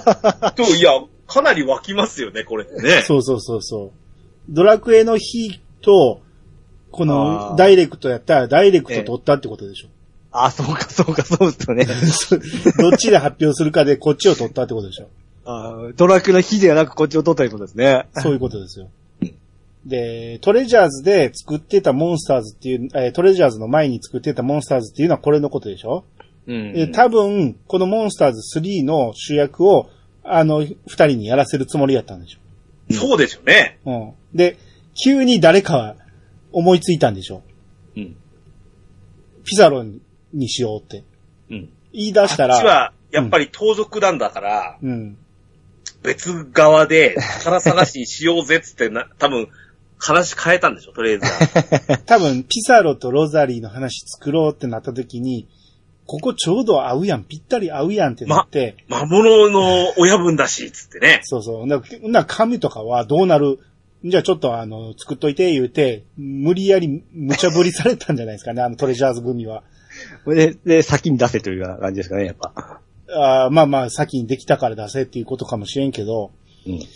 [0.56, 0.92] と、いや、
[1.26, 3.02] かなり湧きますよね、これね。
[3.02, 3.90] そうそうそうそう。
[4.48, 6.20] ドラクエの日と、
[6.90, 9.88] こあのーダイレクトやったらダイレクト取ったってことでしょ？
[10.30, 11.84] あ、そうか、そうか、そうですよね。
[12.80, 15.08] どっちで発表するかでこっちを取ったってことでしょ？
[15.46, 18.06] あドラクエの日ではなくこっちを取ったりことですね。
[18.14, 18.88] そういうことですよ。
[19.86, 26.04] で、トレジャーズで作ってたモンスターズっていう、えートレジャーズの前に作ってたモンスターズっていうのはこれのことでしょ、
[26.48, 29.88] うんで多分、このモンスターズ3の主役を、
[30.24, 32.40] あの、二人にやらせるつもりやったんでしょ。
[32.92, 33.78] そうですよね。
[33.84, 34.12] うん。
[34.34, 34.56] で、
[35.04, 35.96] 急に誰かは
[36.52, 37.42] 思いついたんでしょ。
[37.96, 38.16] うん。
[39.44, 39.84] ピザロ
[40.32, 41.04] にしようって。
[41.50, 41.68] うん。
[41.92, 45.16] 言い出したら、あっちは、やっぱり盗賊なんだから、うん。
[46.02, 49.48] 別側で宝探ししようぜっつってな、 多分、
[49.98, 51.98] 話変えたんでしょ、とりあえずは。
[52.04, 55.48] 多分、ピサロとロザリーの話作ろうってなった時に、
[56.06, 61.20] ここちょうど合うやん、ぴったり合うやんってなって、魔物の親分だし、つってね。
[61.24, 61.66] そうそう。
[61.66, 63.58] な、な、紙とかはどうなる？
[64.04, 69.64] じゃあちょっとあの、作っといて言うて、無理やり無茶ぶりされたんじゃないですかね、あのトレジャーズ組は。
[70.26, 72.80] で、で、先に出せというような感じですかね、やっぱ。
[73.08, 76.32] あーまあまあ、先にできたから出せっていうことかもしれんけど、
[76.66, 76.72] うん。
[76.74, 76.86] い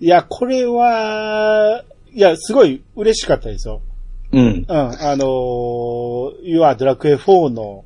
[0.00, 3.80] や、これは、いや、すごい嬉しかったですよ。
[4.32, 4.66] うん。
[4.68, 7.84] うん、あのー、要はドラクエ4の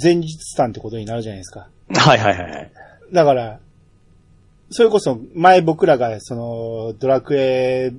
[0.00, 1.68] 前日談ってことになるじゃないですか。
[1.88, 2.72] はいはいはい。
[3.12, 3.60] だから、
[4.70, 7.92] それこそ前僕らがそのドラクエ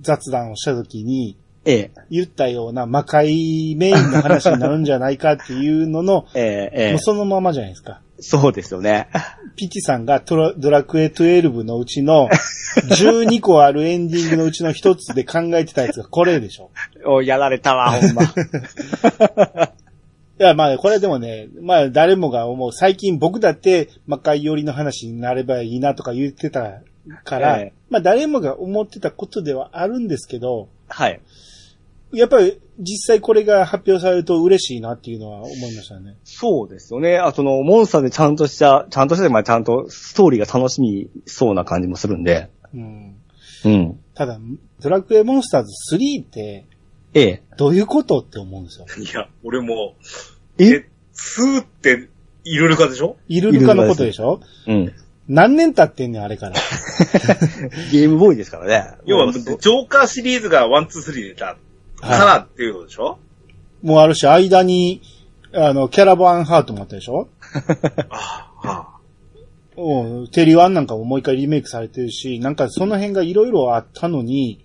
[0.00, 6.98] 雑談をした時にええ、言ったような魔界メインの話になるんじゃないかっていうのの、 ええ、ええもう。
[6.98, 8.00] そのままじゃないですか。
[8.20, 9.08] そうですよね。
[9.56, 12.28] ピチさんがドラクエ12のうちの
[12.88, 16.70] 12個あるエンディングのうちの一つで考えてたやつがこれでしょ。
[17.06, 18.22] おやられたわ、ほんま。
[20.40, 22.72] いや、まあ、これでもね、まあ、誰もが思う。
[22.72, 26.80] 最近僕だって魔界寄りの話になればいいなとか言ってた
[27.24, 31.20] から、ええまあ、誰もが思ってたことではあるんですけど、はい。
[32.12, 36.16] やっぱり実際これが発表されると嬉しいなっていうのは思いましたね。
[36.24, 37.18] そうですよね。
[37.18, 42.50] あとの、モンスターでちゃんとした、ちゃんとして、まあちゃんとストーリーが楽しみそうな感じもするんで。
[42.74, 43.16] うん。
[43.64, 44.00] うん。
[44.14, 44.38] ただ、
[44.80, 46.66] ドラクエモンスターズ3って
[47.14, 47.42] ええ。
[47.56, 48.86] どういうことって思うんですよ。
[48.86, 49.94] いや、俺も、
[50.58, 50.68] え？
[50.68, 52.08] え、スーって、
[52.44, 53.16] イルルカでしょ？
[53.28, 54.40] イルルカのことでしょ？
[54.66, 54.92] うん。
[55.28, 56.54] 何年経ってんねん、あれから。
[57.92, 58.98] ゲームボーイですからね。
[59.04, 61.58] 要は、ジョーカーシリーズが1、2、3出た
[62.00, 63.18] からっていうことでしょ、
[63.82, 65.02] もうあるし、間に、
[65.52, 67.28] あの、キャラバンハートもあったでしょ？
[68.10, 68.98] あ あ、はあ。
[69.80, 74.64] うん、テリワンなんかももう一回リメイクされてるし、なんかその辺がいろいろあったのに、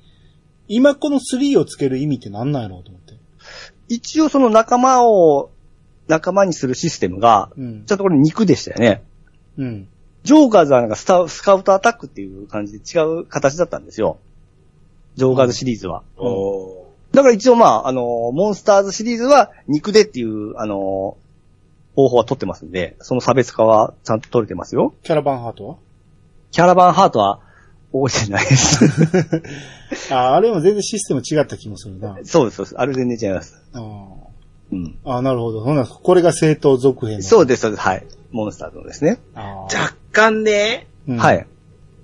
[0.67, 3.13] 今この3をつける意味って何なんやろうと思って。
[3.89, 5.51] 一応その仲間を、
[6.07, 9.03] 仲間にするシステムが、うんちゃんとこれ肉でしたよね。
[9.57, 9.87] うん。
[10.23, 14.17] ジョーカーズはなんかスタスカウトアタックっていう感じで違う形だったんですよ。
[15.15, 16.01] ジョーカーズシリーズは。
[16.17, 16.82] おー
[17.13, 21.17] だから一応まあ、あの、モンスターズシリーズは肉でっていう、あの、
[21.95, 24.95] 方法は取ってますんで、その差別化はちゃんと取れてますよ。
[25.03, 25.75] キャラバンハートは？
[26.51, 27.39] キャラバンハートは
[27.91, 28.83] 覚えてないです。
[30.11, 32.17] あ、あれも全然システム違った気もするな。
[32.23, 32.75] そうです、そうです。
[32.77, 33.61] あれ全然違います。
[33.73, 33.79] あ
[34.71, 34.97] うん。
[35.05, 35.61] あ、なるほど。
[35.61, 37.83] ほんならこれが正当続編のそうです、そうです。
[37.83, 38.05] はい。
[38.31, 39.19] モンスターズのですね。
[39.35, 41.45] あ若干ね、うんはい。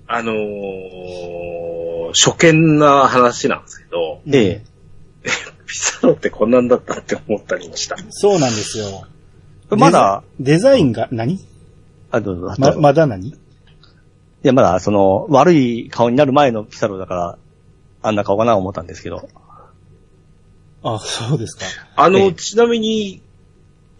[0.06, 4.69] あのー、初見な話なんですけど、うんええ。
[5.66, 7.96] ピサロってこんなんだったって思ったりもした。
[8.10, 9.06] そうなんですよ。
[9.70, 11.38] まだ、デザ、インが何、
[12.10, 12.54] あ、どうぞ。
[12.58, 13.28] ま、ぞまだ何？
[13.28, 13.34] い
[14.42, 17.38] や、まだ、その、悪い顔になる前のピサロだから、
[18.02, 19.28] あんな顔かな思ったんですけど。
[20.82, 21.66] あ、そうですか。
[21.94, 23.22] あの、ええちなみに、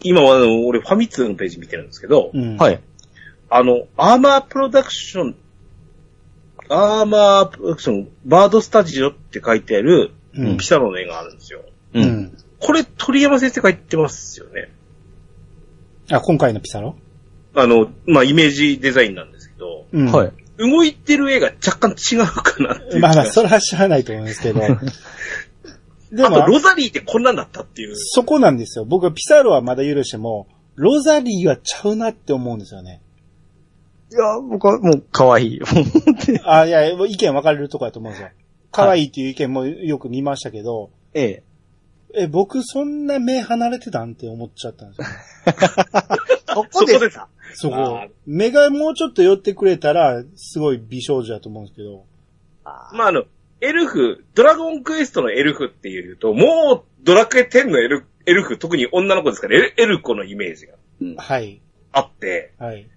[0.02, 2.56] 今はあの、俺ファミ通のページ見てるんですけど、うん。。
[2.56, 2.78] はいい。
[3.50, 5.36] あの、アーマープロダクション、
[6.68, 11.62] アーマープロダクション、バードスタジオって書いてある、うんピサロの絵があるんですよ。
[11.94, 12.00] う。
[12.00, 12.36] うんん。
[12.58, 14.70] これ、鳥山先生が言ってますよね。
[16.10, 16.96] あ、今回のピサロ？
[17.54, 20.12] あの、まあ、イメージデザインなんですけど、うん。
[20.12, 20.32] はい。
[20.58, 23.00] 動いてる絵が若干違うかなっていう。
[23.00, 24.60] まあまあ、それは知らないと思うんですけど。
[26.12, 27.94] でもロザリーってこんなんだったっていう。
[27.96, 28.84] そこなんですよ。
[28.84, 33.00] 僕はピサロはまだ許しても、ロザリーはちゃうなって思うんですよね。
[34.10, 35.60] いや、僕はもう可愛い。
[36.44, 38.30] あ、いや、意見分かれるとこだと思うんですよ。
[38.70, 41.42] 可愛いっていう意見もよく見ましたけど、ええ。
[42.14, 45.06] え、僕そんな目離れてたんって思っちゃったんですよ。
[46.46, 48.08] そ そこでさ、そこ。
[48.26, 52.04] 目がもうちょっと寄ってくれたら、すごい美少女だと思うんですけど。
[52.64, 53.24] まあ、あの、
[53.60, 60.74] エルフ、ドラゴンクエストのエルフっていうと、もう、ドラクエ10のエルエルフ、特に女の子ですから、エルエルコのイメージが
[61.16, 61.60] はい。
[61.92, 62.88] あって、はい。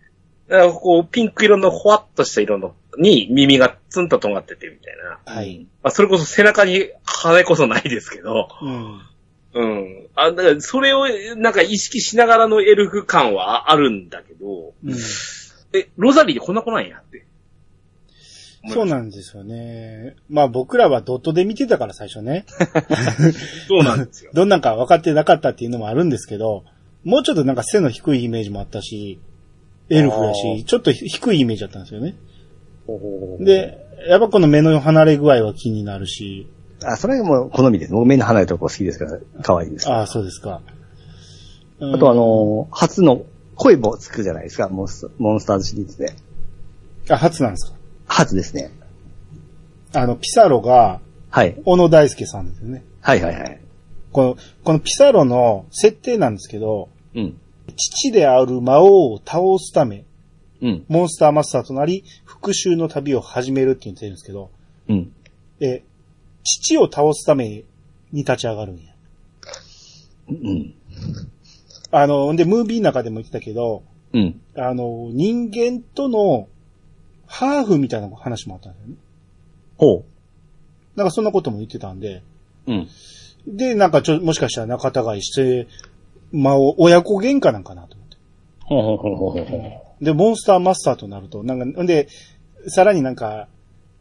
[0.48, 5.34] だからこう、ピンク色のほわっとした色のに耳がツンと尖っててみたいな。
[5.34, 5.68] はい。
[5.82, 9.02] まあ、それこそ背中に羽こそないですけど、うん。
[9.54, 10.08] うん。
[10.16, 14.94] あ、だからそれをなんか意識しながらのエルフ感はあるんだけど、うん。
[15.74, 17.26] え、ロザリーでこんな子なんやって。
[18.70, 20.16] そうなんですよね。
[20.30, 22.46] まあ僕らはドットで見てたから最初ね。
[23.68, 24.32] そうなんですよ。
[24.34, 26.64] どんなんか分かってなかったっていうのもあるんですけど、
[27.04, 29.20] もうちょっとなんか背の低いイメージもあったし、
[29.90, 32.16] エルフやあし、ちょっと低いイメージだったんですよね。
[32.88, 36.48] お、で、やっぱこの目の離れ具合は気になるし、
[36.84, 37.94] あ、それはもう好みです。
[37.94, 39.90] 僕目の離れたとこ好きですから、可愛いです。
[39.90, 40.62] あそうですか。
[41.80, 43.24] あとあ、のー初の
[43.56, 46.14] 声もつくじゃないですか、モンスモンスターズシリーズで。
[47.10, 47.78] あ、初なんですか？
[48.08, 48.72] 初ですね。
[49.94, 51.56] あの、ピサロが、はい。
[51.66, 52.84] 小野大輔さんですよね。
[53.02, 53.60] はいはいはい。
[54.12, 57.38] この、このピサロの設定なんですけど、うん。
[57.76, 60.04] 父である魔王を倒すため、
[60.62, 60.86] うん。
[60.88, 62.04] モンスターマスターとなり、
[62.44, 64.52] 復讐の旅を始めるって言ってるんですけど、
[64.90, 65.14] うん。
[65.62, 65.82] え、
[66.44, 67.64] 父を倒すために
[68.12, 68.94] 立ち上がるんや。
[70.28, 70.74] うん。
[71.92, 74.42] あの、で、ムービーの中でも言ってたけど、うん。
[74.58, 76.50] あの、人間との
[77.28, 78.96] ハーフみたいな話もあったんだよね。
[79.78, 80.04] ほ
[80.98, 82.24] なんかそんなことも言ってたんで、
[82.68, 82.74] う。
[82.74, 82.88] うん。
[83.48, 85.68] で、なんかちょ、もしかしたら仲違いして、
[86.34, 88.18] まあ、お親子喧嘩なんかなと思って。
[88.60, 90.04] ほうほうほうほうほう。
[90.04, 92.08] で、モンスターマスターとなると、なんか、んで、
[92.68, 93.48] さらになんか、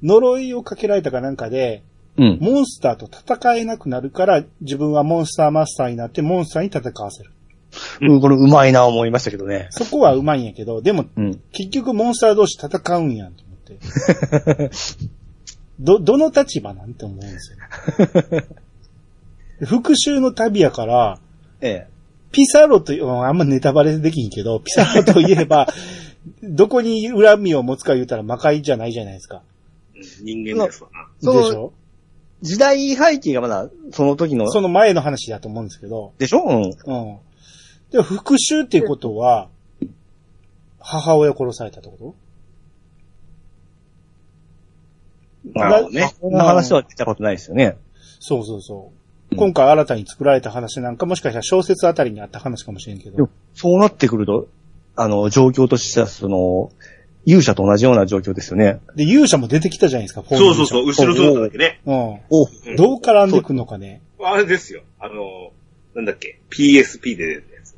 [0.03, 1.83] 呪いをかけられたかなんかで、
[2.17, 2.39] うん。
[2.41, 7.31] モンスターと戦えなくなるから、自分はモンスターマスターになって、モンスターに戦わせる。
[8.03, 9.69] うん、これうまいな思いましたけどね。
[9.71, 11.41] そこはうまいんやけど、でも、うん。
[11.53, 14.71] 結局モンスター同士戦うんやんと思って。
[15.81, 17.59] ど、どの立場なんて思うんですよ。
[19.67, 21.19] 復讐の旅やから、
[21.61, 21.93] ええ。
[22.33, 25.69] ピサロという、あんまネタバレできんけど、ピサロといえば、
[26.43, 29.43] どこに恨みを持つか言うたら魔界じゃないじゃないですか。
[30.23, 31.09] 人間ですわな。
[31.21, 31.73] そうでしょ？
[32.43, 36.43] 時代背景がまだその時の、その前の話だと思うんですけど、でしょ？
[36.43, 36.63] うん。
[36.63, 37.19] うん。
[37.91, 39.49] で、復讐っていうことは、
[40.81, 42.17] 母親殺されたってこ
[45.45, 45.59] と？
[45.59, 46.15] なるほどね。
[46.21, 47.77] こんな話は聞いたことないですよね。
[48.21, 48.97] そうそうそう。
[48.97, 49.03] うん
[49.35, 53.31] 今回新たに作られた話なんかもしかしたら小説あたりにあった話かもしれんけど。
[53.55, 54.47] そうなってくると、
[54.97, 56.71] あの、状況としては、その、
[57.25, 58.81] 勇者と同じような状況ですよね。
[58.97, 61.81] で、勇者も出てきたじゃないですか、そうそうそう、後ろ姿だけね。
[61.87, 61.95] うん。
[61.95, 64.03] おうんどう絡んでくんのかね。
[64.21, 64.83] あれですよ。
[64.99, 65.53] あの、
[65.95, 67.77] なんだっけ、PSP で出たやつ。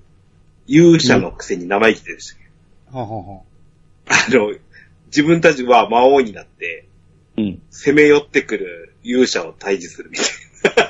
[0.66, 3.40] 勇者のくせに生意気でしたっけ、はんはんはんあ
[4.30, 4.54] の、
[5.06, 6.86] 自分たちは魔王になって、
[7.36, 7.62] うん。
[7.70, 10.26] 攻め寄ってくる勇者を退治するみたい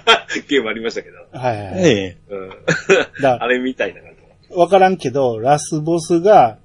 [0.07, 1.17] な ゲームありましたけど。
[1.33, 1.85] はいはいはい。
[1.85, 2.17] ええ。
[2.29, 2.51] うん。
[3.21, 4.14] だ あれみたいな感じ。
[4.57, 6.59] わからんけど、ラスボスが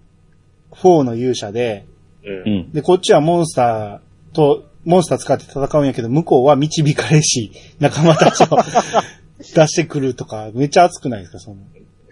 [0.71, 1.85] 4の勇者で、
[2.23, 2.55] うんう。
[2.67, 2.71] ん。
[2.71, 8.47] で、こっちはモンスターと、モンスター使って戦うんやけど、向こうは導かれし、仲間たちを
[9.55, 11.57] 出してくるとか、めっちゃ熱くないですか、その。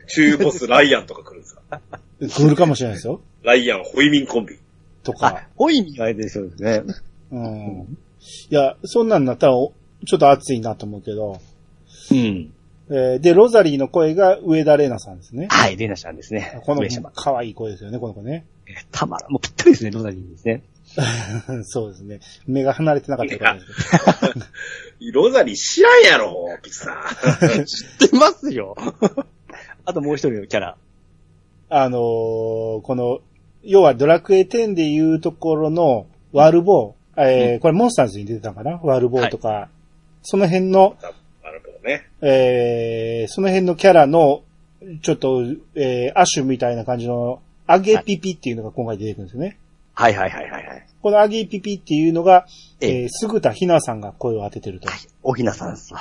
[0.07, 1.81] 中ボスライアンとか来るんですか？
[2.19, 3.21] 来るかもしれないですよ。
[3.43, 4.55] ライアン、ホイミンコンビ。
[4.55, 4.57] あ
[5.03, 6.83] とか。、ホイミがあれですよね。
[7.31, 7.97] うん。
[8.49, 9.73] いや、そんなんなったら、お
[10.05, 11.39] ちょっと熱いなと思うけど、
[12.11, 12.53] うん。
[12.89, 15.47] えーで、ロザリーの声が上田玲奈さんですね。
[15.49, 16.61] はい、レナちゃんですね。
[16.65, 17.11] この上様。
[17.13, 18.45] 可愛い声ですよね、この子ね。
[18.91, 20.63] たまらん、もうぴったりですね、ロザリーですね。
[21.63, 22.19] そうですね。
[22.47, 23.65] 目が離れてなかったからです
[24.29, 24.45] けど。
[25.21, 27.65] ロザリー知らんやろ、ピッツさん。
[27.65, 28.75] 知ってますよ。
[29.85, 30.77] あともう一人のキャラ。
[31.69, 32.01] あのー
[32.81, 33.19] この、
[33.63, 38.79] 要はドラクエ10でいうところのワルボー、えーこれモンスターズに出てたのかな？
[38.81, 39.69] ワルボーとか、
[40.21, 41.11] その辺の、な
[41.57, 42.07] るほどね。
[42.21, 44.43] えーその辺のキャラの、
[45.01, 45.43] ちょっと、
[45.75, 49.57] えーアッシュみたいな感じの、アゲピピっていうのが今回出てくるんですよね。
[49.93, 50.85] はいはいはいはいはい。
[51.01, 52.45] このアゲピピっていうのが、
[52.81, 54.87] えええー、すぐたひなさんが声を当ててると。
[55.23, 55.99] おひなさんですわ。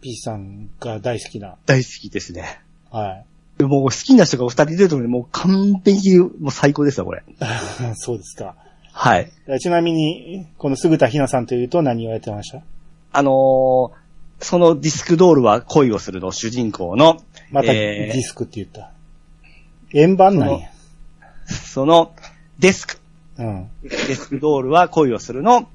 [0.00, 1.56] P さんが大好きな。
[1.66, 2.60] 大好きですね。
[2.90, 3.24] は
[3.58, 3.62] い。
[3.64, 7.22] もう好きな人がお二人出るともう完璧に、もう最高ですわ、これ。
[7.96, 8.54] そうですか。
[8.92, 9.30] はい。
[9.48, 12.62] えちなみに、このすぐたひなさんというと何をやってました？
[13.12, 14.05] あのー
[14.40, 18.90] そのディスクドールは恋をするの主人公の、またえーディスクって言った。
[19.92, 20.70] 円盤なんや。
[21.46, 22.14] その
[22.58, 22.98] デスク、
[23.38, 23.70] うん。
[23.82, 25.68] デスクドールは恋をするの、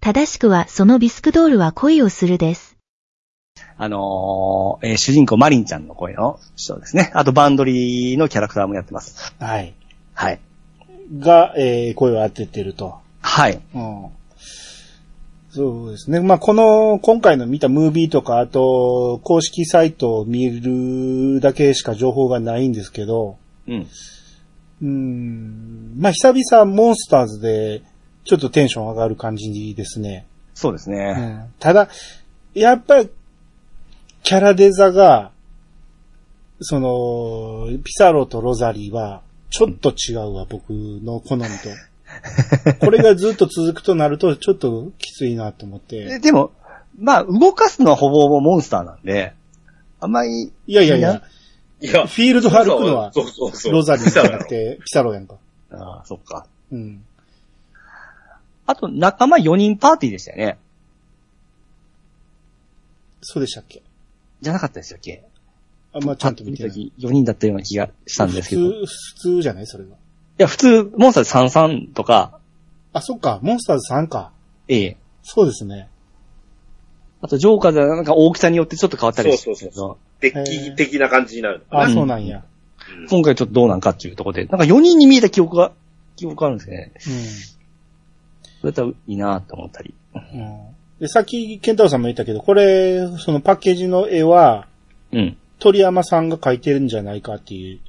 [0.00, 2.76] 正しくはそのビスクドールは恋をするです。
[3.76, 7.10] あのーえー主人公マリンちゃんの声の人ですね。
[7.14, 9.34] あとバンドリーのキャラクターもやってます。
[9.38, 9.74] はい。
[10.14, 10.40] はい。
[11.18, 12.98] が、えー、声を当ててると。
[13.20, 13.60] はい。
[13.74, 14.08] うん。
[15.54, 16.20] そうですね。
[16.20, 23.36] まあ、この、今回の見たムービーとか、あと、公式サイトを見るだけしか情報がないんですけど、
[23.68, 23.86] うん。
[24.80, 25.92] うーん。
[25.98, 27.82] まあ、久々モンスターズで、
[28.24, 30.24] ちょっとテンション上がる感じですね。
[30.54, 31.12] そうですうね。
[31.12, 31.54] ん。
[31.58, 31.90] ただ、
[32.54, 33.10] やっぱり、
[34.22, 35.32] キャラデザが、
[36.62, 41.48] その、ピサロとロザリーは、ちょっと違うわ、僕の好みと。
[42.80, 46.04] これがずっと続くとなると、ちょっときついなと思って。
[46.04, 46.52] ででも、
[46.98, 49.34] まあ、動かすのはほぼほぼモンスターなんで、
[50.00, 51.22] あんまり、いやいやいや、
[51.80, 53.72] いや、フィールド歩くのはそうそうそう。
[53.72, 55.36] ロザリーじゃなくて、ピサロやんか。
[55.72, 56.46] ああ、そっか。
[56.70, 57.04] うん。
[58.66, 60.58] あと、仲間4人パーティーでしたよね。
[63.20, 63.82] そうでしたっけ？
[64.40, 65.24] じゃなかったでしたっけ？
[65.92, 66.70] あんまちゃんと見てない。
[66.70, 68.62] パッと見た時4人だったような気がしたんですけど。
[68.62, 69.66] い普通、普通じゃない？
[69.66, 69.90] それは。
[70.38, 72.38] や、普通、モンスターズ33とか、
[72.92, 74.32] あ、そっか、モンスターズ3か。
[74.68, 74.96] ええ。
[75.22, 75.88] そうですね。
[77.20, 81.64] あと、ジョーカーではなんか大きさによってちょっと変わったりしてそうそうそうデッキ的な感じになる。
[81.70, 82.38] あ、うんそうなんや。
[82.38, 82.42] うん
[83.08, 85.72] 今回ちょっとどうなんかっていうところで、なんか4人に見えた記憶が、
[86.16, 86.92] 記憶があるんですね。
[88.60, 89.94] それだったらいいなと思ったり。
[90.14, 90.40] うん。
[90.40, 90.60] うん。
[90.98, 94.66] で、さっき、ケンタロウさんも言ったけど、これ、そのパッケージの絵は、
[95.12, 95.36] うん。
[95.58, 97.80] 鳥山さんが描いてるんじゃないかっていう。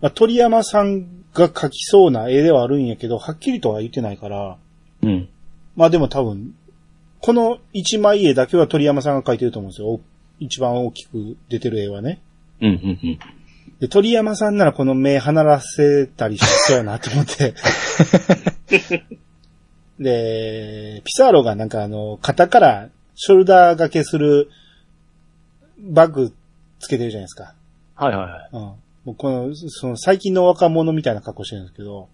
[0.00, 4.56] まあ、鳥山さんが描きそうな絵ではあるんやけど、はっきりとは言ってないから、
[5.02, 5.28] うん。
[5.76, 6.54] まあでも多分、
[7.20, 9.88] この一枚絵だけは鳥山さんが描いてると思うんですよ。
[9.88, 10.00] お
[10.38, 12.20] 一番大きく出てる絵はね。
[12.60, 13.18] うん、うん、うん。
[13.78, 17.54] で、鳥山さんならこの目離らせたりしそうやなと思って。
[19.98, 24.50] で、ピサーロがなんかあの、肩からショルダー掛けする
[25.78, 26.32] バッグ
[26.78, 27.54] つけてるじゃないですか。
[27.94, 28.48] はいはいはい。
[28.52, 28.72] うん。
[29.04, 32.08] もうこの、その最近の若者みたいな格好してるんですけど、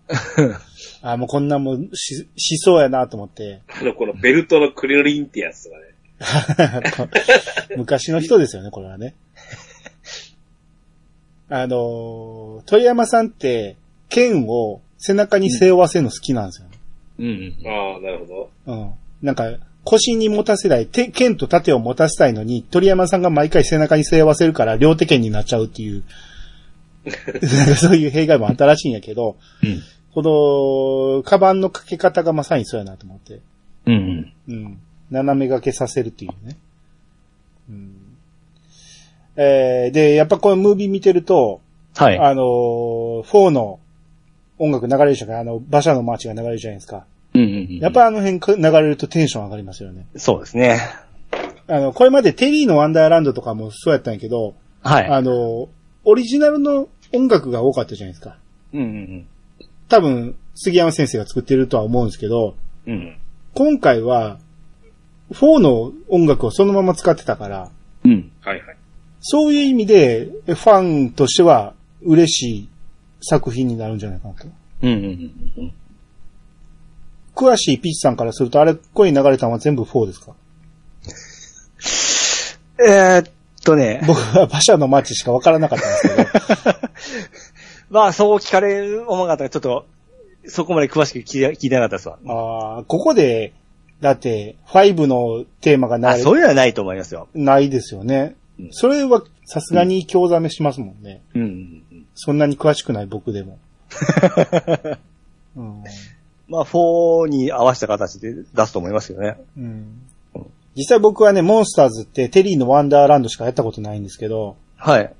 [1.02, 5.86] あもうこんなもんし、しそうやなと思って、あの、このベルトのクリリンってやつとかね。
[7.76, 9.14] 昔の人ですよね、これはね。
[11.48, 13.76] あの、鳥山さんって、
[14.08, 16.78] 剣を背中に背負わせるの好きなんですよね。
[17.18, 17.68] うん、うん。
[17.68, 18.50] ああ、なるほど。
[18.66, 18.90] うん。
[19.22, 26.02] なんか、腰に持たせない、手剣と盾を持たせたいのに、鳥山さんが毎回背中に背負わせるから両手剣になっちゃうっていう、
[27.76, 29.82] そういう弊害もあったらしいんやけど、うん。
[30.12, 33.40] この、カバンの掛け方がまさにそうやなと思って。
[33.86, 34.78] うん、うん。
[35.10, 36.56] 斜め掛けさせるっていうね。
[37.68, 37.96] うん。
[39.36, 41.60] えー、で、やっぱこのムービー見てると、
[41.94, 42.18] はい。
[42.18, 43.78] あのー、4の
[44.58, 45.40] 音楽流れるじゃない？
[45.40, 47.04] あの、馬車のマーチが流れるじゃないですか。
[47.34, 47.78] うん、うん。
[47.78, 50.06] やっぱあの辺か流れるとテンション上がりますよね。
[50.16, 50.80] そうですね。
[51.68, 55.06] あの、これまでテリーのワンダーランドとかもそうやったんやけど、はい。
[55.06, 55.68] あの、
[56.04, 58.38] オリジナルの音楽が多かったじゃないですか。
[58.72, 59.26] うん、うん、
[59.88, 62.92] 多分、杉山先生が作ってるとは思うんですけど、うん。
[62.92, 63.16] うん。
[63.54, 64.38] 今回は、
[65.32, 67.70] 4の音楽をそのまま使ってたから、
[68.04, 68.30] うん。
[68.40, 68.76] はいはい。
[69.20, 72.68] そういう意味で、ファンとしては嬉しい
[73.20, 74.46] 作品になるんじゃないかなと。
[74.82, 75.72] うん、うん、うん。
[77.34, 80.34] 詳しいピッチさんからすると、あれ、声に流れたのは全部4ですか？
[82.78, 83.30] えーっ
[83.66, 84.02] とね。
[84.06, 86.78] 僕は馬車の街しかわからなかったんですけど。
[87.90, 89.86] まあ、そう聞かれる思わなかったら、ちょっと、
[90.46, 92.18] そこまで詳しく聞いてなかったですわ。
[92.26, 93.52] ああ、ここで、
[94.00, 97.28] だって、5のテーマがあ、流れそういうのはないと思いますよ。
[97.34, 98.68] ないですよねうん。
[98.70, 101.22] それはさすがに興ざめしますもんね。
[101.34, 102.06] うん、うん。
[102.14, 103.58] そんなに詳しくない僕でも。
[105.56, 105.84] うん。
[106.48, 109.38] まあ、4に合わせた形で出すと思いますよね。
[109.56, 110.02] うん。
[110.76, 115.12] 実際僕はね、モンスターズってテリーのワンダーランドしかやったことないんですけど、はい。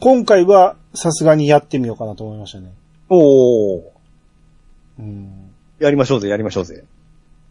[0.00, 2.72] 今回はさすがにやってみようかなと思いましたね。
[3.08, 3.82] おー。
[5.00, 5.50] うん。
[5.80, 6.84] やりましょうぜ、やりましょうぜ。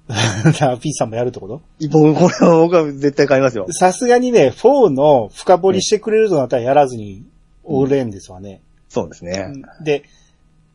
[0.08, 1.62] あ、P さんもやるってこと？
[1.90, 3.68] 僕、これは僕は絶対買いますよ。
[3.72, 7.24] さすがにね、4の深掘りしてくれるとなったらやらずに
[7.64, 8.62] おれんですわね。
[8.90, 9.54] そうですね。
[9.84, 10.04] で、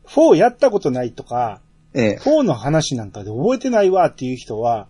[0.07, 1.61] 4やったことないとか、
[1.93, 2.19] ええ。
[2.21, 4.87] 4の話なんかで覚えてないわっていう人は、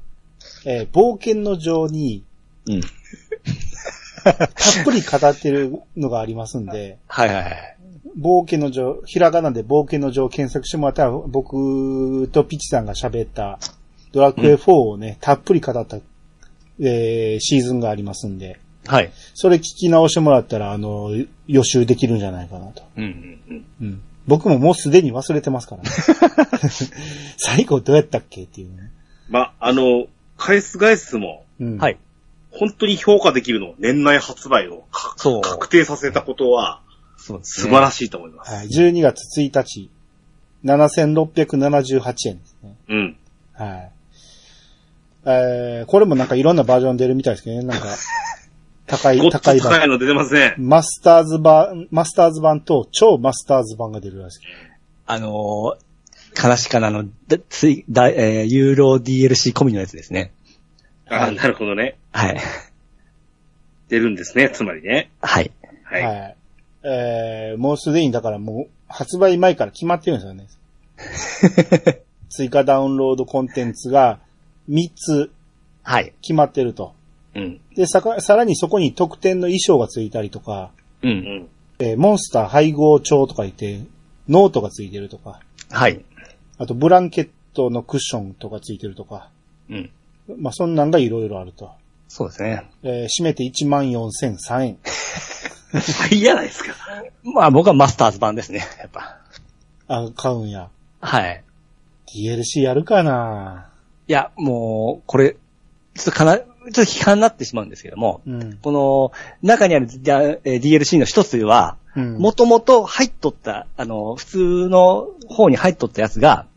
[0.65, 2.23] えー冒険の情に
[2.67, 2.81] うん。
[4.23, 7.77] たっぷり語ってるのがありますんで、はいはいはい。
[8.19, 13.59] 冒険の情、ひらがなで冒険の情を検索してもらったら、僕とピチさんが喋った
[14.11, 15.97] ドラクエ4をね、たっぷり語った、
[16.79, 19.11] えーシーズンがありますんで、はい。
[19.33, 21.11] それ聞き直してもらったら、あの、
[21.47, 22.83] 予習できるんじゃないかなと。
[22.97, 23.65] うんうんうん。
[23.81, 24.01] うん。
[24.27, 25.89] 僕ももうすでに忘れてますからね。
[27.37, 28.91] 最後どうやったっけっていうね。
[29.27, 30.07] ま、あの、
[30.39, 31.77] 返す返すも、うん。
[31.77, 31.97] はい。
[32.49, 36.81] 本当に評価できるのを年内発売をかそう確定させたことは
[37.15, 38.51] そうです素晴らししいと思います。
[38.51, 38.67] はい。
[38.67, 39.89] 12月1日、
[40.65, 42.75] 7678円ですね。
[42.87, 43.17] うん。
[43.53, 43.91] はい。
[45.25, 47.63] えー、これもなんかいろんなバージョン出るみたいですけどね。
[47.63, 47.87] なんか、
[48.87, 49.73] 高い、高い版。
[49.73, 50.55] 高いの出てますね。
[50.57, 54.39] マスターズ版、マスターズ版と超マスターズ版が出るらしい。
[55.05, 55.88] あのー、
[56.41, 60.31] 悲しかなの、だつい、だ、えー、ユーロ DLC 込みのやつですね。
[61.07, 61.97] ああ、なるほどね。
[62.11, 62.37] はい。
[63.89, 65.09] 出るんですね、つまりね。
[65.21, 65.51] はい。
[65.83, 66.03] はい。
[66.03, 66.35] はい。
[66.83, 72.03] えー、もうすでにだからもう発売前から決まってるんですよね。
[72.29, 74.19] 追加ダウンロードコンテンツが
[74.69, 75.31] 3つ
[75.89, 76.13] はい。
[76.21, 76.93] 決まってると。
[77.35, 77.59] うん。
[77.75, 80.71] で、さか、さらにそこに特典の衣装がついたりとか、
[81.01, 81.07] う。
[81.07, 81.47] うんん。
[81.79, 83.79] えーモンスター配合帳とか言って、
[84.27, 85.39] ノートがついてるとか、
[85.71, 86.03] はい。
[86.59, 89.29] あとブランケットのクッションとかついてるとか、
[89.69, 89.89] うん。
[90.37, 91.71] まあ、そんなんがいろいろあると。
[92.07, 92.69] そうですね。
[92.83, 94.77] えー、締めて14,003円。
[95.71, 96.73] はい、やないですか。
[97.23, 99.19] まあ僕はマスターズ版ですね、やっぱ。
[99.87, 100.69] あ、買うんや。
[100.99, 101.43] はい。
[102.13, 103.69] DLC やるかな
[104.07, 105.35] いや、もう、これ、
[105.93, 108.57] ちょっとかな、ちょっと批判になってしまうんですけども、うん。
[108.57, 109.11] この、
[109.43, 112.17] 中にある DLC の一つは、うん。
[112.17, 116.47] もともと入っとった、あの、普通の方に入っとったやつが、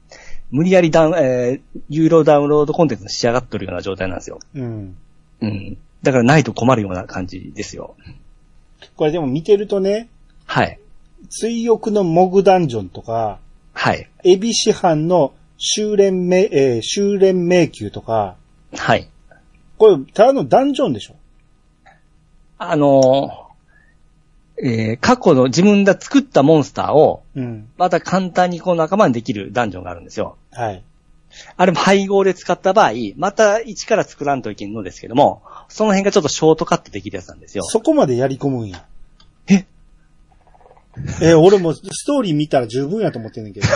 [0.52, 4.38] 無理やりダウン、えーユーロダウンロードコンテンツに仕上がっとるような状態なんですよ。
[4.54, 4.96] うん。
[5.40, 5.78] うん。
[6.02, 7.96] だからないと困るような感じですよ。
[8.96, 10.08] これでも見てるとね、
[10.46, 10.78] はい。
[11.30, 13.38] 追憶のモグダンジョンとか、
[13.72, 14.08] はい。
[14.24, 18.36] エビ師範の修練め、えー修練迷宮とか、
[18.76, 19.08] はい。
[19.78, 21.14] これ、ただのダンジョンでしょ？
[22.58, 23.51] あのー
[24.58, 27.68] えー過去の自分が作ったモンスターを、うん。
[27.78, 30.36] また簡単にこう仲間にできるダンジョンがあるんですよ。
[30.50, 30.82] はい。
[31.56, 37.64] あれも配合で使った場合、また一から作らんといけんのですけども、その辺がちょっとショートカットできるやつなんですよ。
[37.64, 38.84] そこまでやり込むんや。
[39.48, 39.64] え？
[41.22, 43.66] えー俺もストーリー見たら十分やと思ってんねんけど。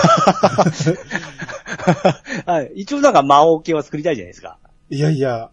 [2.44, 2.72] はい。
[2.74, 4.58] 一応なんか魔王系は作りたいじゃないですか。
[4.90, 5.48] いやいや、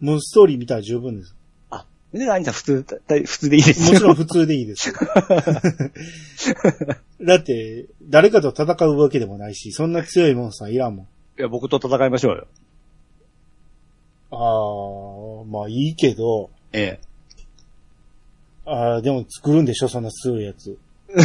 [0.00, 1.34] もうストーリー見たら十分です。
[2.14, 4.92] あ、で、何さん普通、だ普通でいいですもちろん普通でいいです。
[7.20, 11.06] だって、誰かと戦うわけでもないし、そんな強いモンスターいらんもん。
[11.38, 12.46] いや、僕と戦いましょうよ。
[14.30, 17.08] あー、まあいいけど、ええ。
[18.64, 20.76] あーでも作るんでしょそんな強いやつ。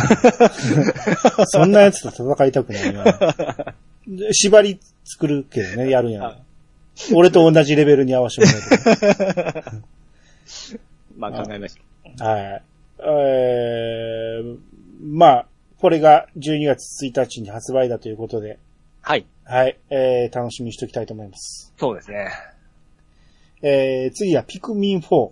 [1.47, 3.03] そんなやつと戦いたくないな。
[4.07, 6.39] で縛り作るけどね、やるんやら。
[7.13, 8.53] 俺と同じレベルに合わせても
[9.43, 9.83] らう
[11.17, 12.23] まあ考えましょと。
[12.23, 12.63] はい。
[12.99, 14.57] えー、
[15.01, 18.59] まあ、これが12月1日に発売だということで、
[19.01, 19.25] はい。
[19.43, 21.73] はい、えー、楽しみにしておきたいと思います。
[21.77, 22.29] そうですね。
[23.61, 25.15] えー、次はピクミン4。
[25.15, 25.31] は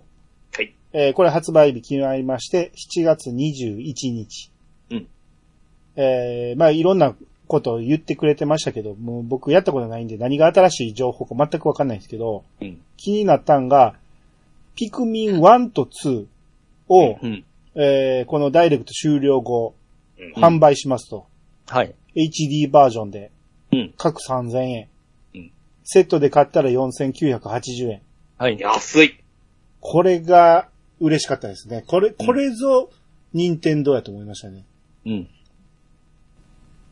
[0.62, 0.74] い。
[0.92, 4.50] えーこれ発売日決まりまして、7月21日。
[4.90, 5.08] うん。
[5.96, 12.80] えーまあいろんなことを言ってくれてましたけど、もう僕やったことないんで何が新しい情報か全くわかんないんですけど、うん。
[12.96, 13.96] 気になったんが、
[14.74, 16.26] ピクミン1と2
[16.88, 17.44] を、うん。
[17.74, 19.74] えーこのダイレクト終了後、
[20.18, 21.26] うん販売しますと。
[21.66, 21.94] はい。
[22.14, 23.32] HD バージョンで、
[23.72, 23.94] うん。
[23.96, 24.88] 各3000円。
[25.34, 25.52] うん
[25.84, 28.02] セットで買ったら4980円。
[28.38, 28.58] はい。
[28.58, 29.18] 安い。
[29.80, 30.68] これが
[31.00, 31.82] 嬉しかったですね。
[31.86, 32.90] これ、これぞ、
[33.32, 34.64] 任天堂やと思いましたね。
[35.04, 35.28] うん。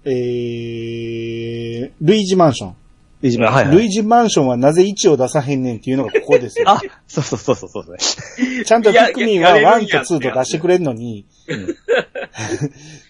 [0.05, 2.76] えー、ルイージマンション。
[3.23, 3.77] ルイージマン、はい、はい。
[3.77, 6.71] ルイージマンションはなぜ1を出さへんねんっていうのがここですよ。
[6.71, 8.64] あ、そうそうそうそうそうですね。
[8.64, 11.77] ちゃんとピクミンはやややれるん1やと2と出してくれるのに、うん。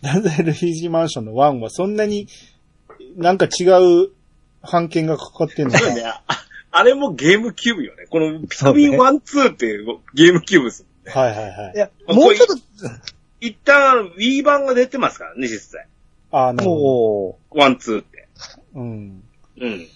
[0.03, 2.27] なぜルイージマンションの1はそんなに
[3.17, 4.11] なんか違う
[4.63, 6.03] 判件がかかってんのかそうね。
[6.05, 6.23] あ
[6.73, 8.07] あれもゲームキューブよね。
[8.11, 11.21] このピクミン1、2っていうゲームキューブですもんね。
[11.21, 11.79] はいはいはいい。
[11.79, 12.47] や、あもうちょっ
[13.41, 15.87] 一旦 Wii 版が出てますからね、実際。
[16.31, 18.29] ああ、なと、るほも1、2って。
[18.75, 18.81] ど。
[18.81, 19.23] うん。
[19.61, 19.89] うん。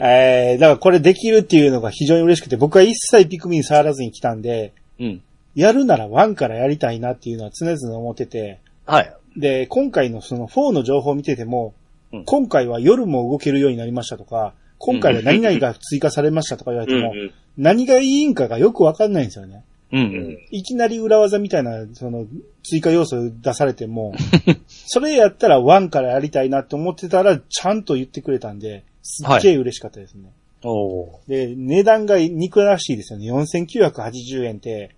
[0.00, 5.22] えー、だからこれできるっていうのが非常に嬉しくて、僕は一切ピクミン触らずに来たんで、う、うん。
[5.54, 9.14] やるなら1からやりたいなっていうのは常々思ってて、はい。
[9.36, 11.74] で、今回のその4の情報を見てても、
[12.12, 19.64] うん今回は夜も動けるようになりましたとか、今回は何々が追加されましたとか言われても、うん何がいいんかがよくわかんないんですよね。
[19.92, 19.98] う。
[19.98, 20.38] うんん。
[20.50, 22.26] いきなり裏技みたいな、その、
[22.62, 24.14] 追加要素出されても、
[24.66, 30.32] それやったら1からやりたいなって思ってたら、ちゃんと言ってくれたんで、すっげえ嬉しかったですね。
[30.62, 33.32] おーで、値段が肉らしいですよね。
[33.32, 34.94] 4980円って、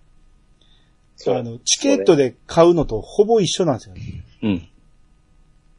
[1.27, 4.01] あの、チケットで買うのとほぼ一緒なんですよね。
[4.41, 4.67] うん。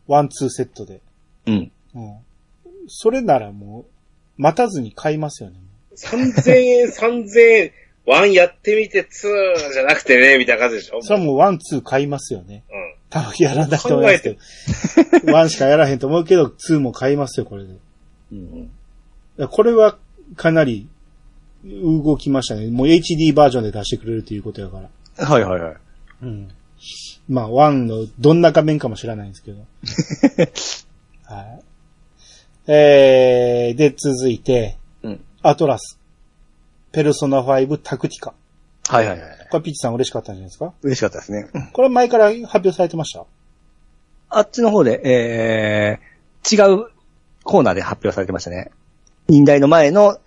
[0.06, 1.00] ワン、ツーセットで。
[1.46, 1.72] うん。
[1.94, 2.16] うん。
[2.86, 3.84] それならもう、
[4.36, 5.56] 待たずに買いますよね。
[5.96, 7.72] 3000円、3000円、
[8.06, 12.64] 1やってみて2じゃなくてね、みたいな感じでしょそれはもうワン、ツー買いますよね。
[12.70, 12.94] うん。
[13.10, 14.22] 多分やらなくてもいいです
[15.20, 15.32] けど。
[15.32, 17.74] ワンしかやらへんと思うけど、ツーも買いますよ、これで。
[19.38, 19.48] うん。
[19.48, 19.96] これは
[20.36, 20.88] かなり
[21.64, 22.68] 動きましたね。
[22.70, 24.80] もう HD バージョンで出してくれるということやか
[25.16, 25.24] ら。
[25.26, 25.76] はいはいはい。
[26.22, 26.48] うん。
[27.28, 29.64] まあ、ワンのどんな画面かも知らないんですけど。
[31.24, 31.62] はい。
[32.66, 35.24] えー、で、続いて、うん。
[35.42, 35.98] アトラス。
[36.92, 38.34] ペルソナ5タクティカ。
[38.88, 39.30] はいはいはい。
[39.50, 40.72] これピッチさん嬉しかったんじゃないですか？
[40.82, 41.48] 嬉しかったですね。
[41.72, 43.24] これ前から発表されてました？
[44.28, 46.90] あっちの方で、えー、違う
[47.44, 48.70] コーナーで発表されてましたね。
[49.28, 50.18] 忍耐の前の、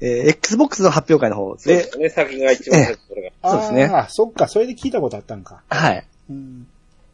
[0.00, 3.50] えー、Xbox の発表会の方でそうで、すね、先が一番最初それが。
[3.50, 5.62] そうですねあそっか、それで聞いたことあったんか。
[5.68, 6.04] はい。
[6.30, 6.66] うん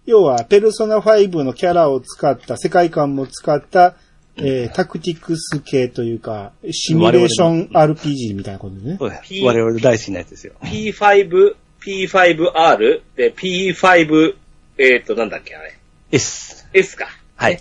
[0.07, 3.95] 要は、ペルソナ5のキャラを使った、世界観も使った、
[4.37, 8.97] えータクティクス系というか、シミュレーション RPG みたいなことでね。
[8.99, 10.55] そうです P 我々の大好きなやつですよ。
[10.63, 11.55] P5、
[11.85, 14.35] P5R で P5、
[14.79, 15.77] えっ、と、なんだっけ、あれ。
[16.11, 16.67] S。
[16.73, 17.07] S か。
[17.37, 17.61] はい。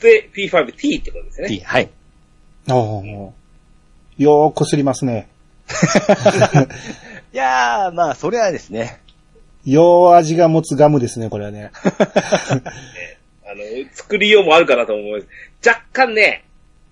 [0.00, 1.48] で、P5T ってことですね。
[1.48, 1.60] T。
[1.60, 1.90] はい。
[2.68, 3.30] おー
[4.18, 5.28] よーこすりますね。
[7.32, 9.00] いやー、まあ、それはですね。
[9.64, 11.70] よー味が持つガムですね、これはね。
[13.44, 13.62] あの、
[13.92, 15.68] 作りようもあるかなと思います。
[15.68, 16.44] 若干ね、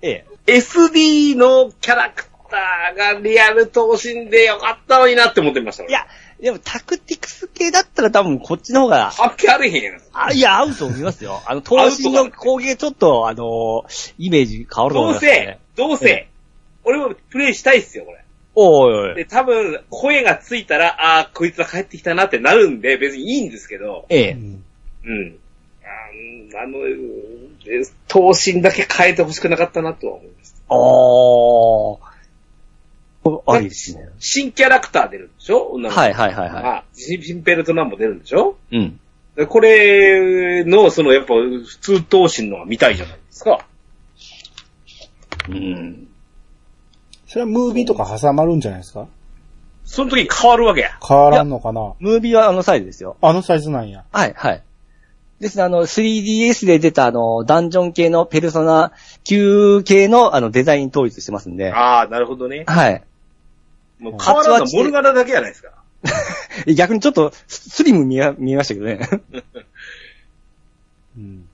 [0.02, 0.58] ええ。
[0.58, 5.84] SD のキャラクターがリアル等身でよかったのになって思ってました。
[5.84, 6.06] いや、
[6.40, 10.00] でもタクティクス系だったら多分こっちの方が、発揮あれへんやん。
[10.12, 11.42] あ、いや、合うと思いますよ。
[11.46, 13.84] あの、等身の攻撃ちょっと、あの
[14.18, 16.28] イメージ変わると思いどうますねせ。、どうせ、
[16.84, 18.24] 俺もプレイしたいっすよ、これ。
[18.56, 19.14] おいおい。
[19.16, 24.30] で、多分、声がついたら、ああ、こいつは帰ってきたなってなるんで、別にいいんですけど、ええ。
[24.32, 24.64] うん
[25.06, 25.38] うん。
[25.84, 30.54] あーあの、え頭身だけ変えてほしくなかったなとは思います。
[30.68, 32.13] あー。
[33.46, 34.08] ありですね。
[34.18, 35.72] 新キャラクター出るんでしょ？
[35.72, 38.56] 女の子はいはいはいはあ、新新ペルトナンも出るんでしょ？
[38.70, 38.76] い。
[38.76, 39.00] うん。
[39.36, 43.66] でこれの、その、やっぱ、普通頭身のが見たいじゃないですか。
[45.48, 46.08] うん。
[47.26, 49.08] それはムービーとか挟まるんじゃないですか？
[49.84, 50.98] その時変わるわけや。
[51.06, 51.94] 変わらんのかな？
[51.98, 53.16] ムービーはあのサイズですよ。
[53.20, 54.04] あのサイズなんや。
[54.12, 54.62] はい、はい。
[55.40, 58.92] ですね、あの、3DS で出たあの、ダンジョン系のペルソナ
[59.24, 61.72] 級系のあの、デザイン統一してますんで。
[61.72, 62.64] ああ、なるほどね。
[62.68, 63.02] はい。
[63.98, 65.70] もう変わらんのモルガラだけじゃないですか。
[66.74, 69.08] 逆にちょっとススリム見え見えましたけどね。
[71.16, 71.48] うん。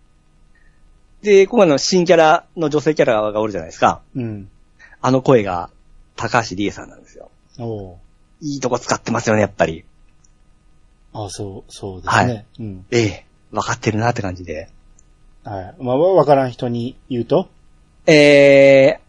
[1.23, 4.01] で、今回の新キャラの女性キャラがおるじゃないですか。
[4.17, 4.51] うん。
[5.03, 5.71] あの声が
[6.17, 7.31] 高橋理恵さんなんですよ。
[7.59, 7.97] おう
[8.41, 9.85] いいとこ使ってますよね、やっぱり。
[11.12, 12.23] あそう、そうですね。
[12.25, 12.87] はいうん。
[12.91, 14.69] ええ、分かってるなって感じで。
[15.45, 15.75] はい。
[15.79, 17.49] まあ、わからん人に言うと？
[18.07, 19.01] えー、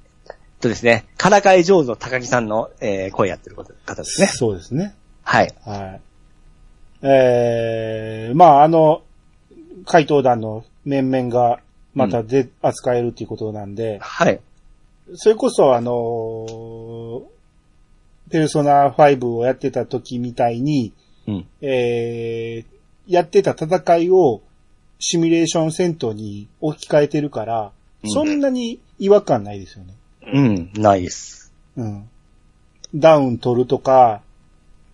[0.61, 4.27] とですね、からかい上手の高木さんの、えー声やってる方方ですね。
[4.27, 4.95] そうですね。
[5.23, 5.53] はい。
[5.65, 6.01] はい。
[7.05, 9.03] えー、まあ、あの、
[9.85, 11.59] 怪盗団の面々が
[11.93, 14.39] またで、扱えるっていうことなんで、はい。
[15.15, 17.21] それこそあのー
[18.29, 20.93] ペルソナ5をやってた時みたいに、
[21.27, 21.47] うん。
[21.61, 24.41] えー、やってた戦いを
[24.99, 27.71] シミュレーション戦闘に置き換えてるから、
[28.03, 29.93] うんそんなに違和感ないですよね。
[30.33, 31.51] うん、ないです。
[31.77, 32.09] うん。
[32.93, 34.21] ダウン取るとか、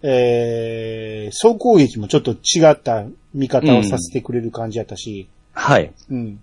[0.02, 5.92] えー、総攻撃もちょっと違った見方をさせてくれる感じやったし、はい。
[6.10, 6.40] うん。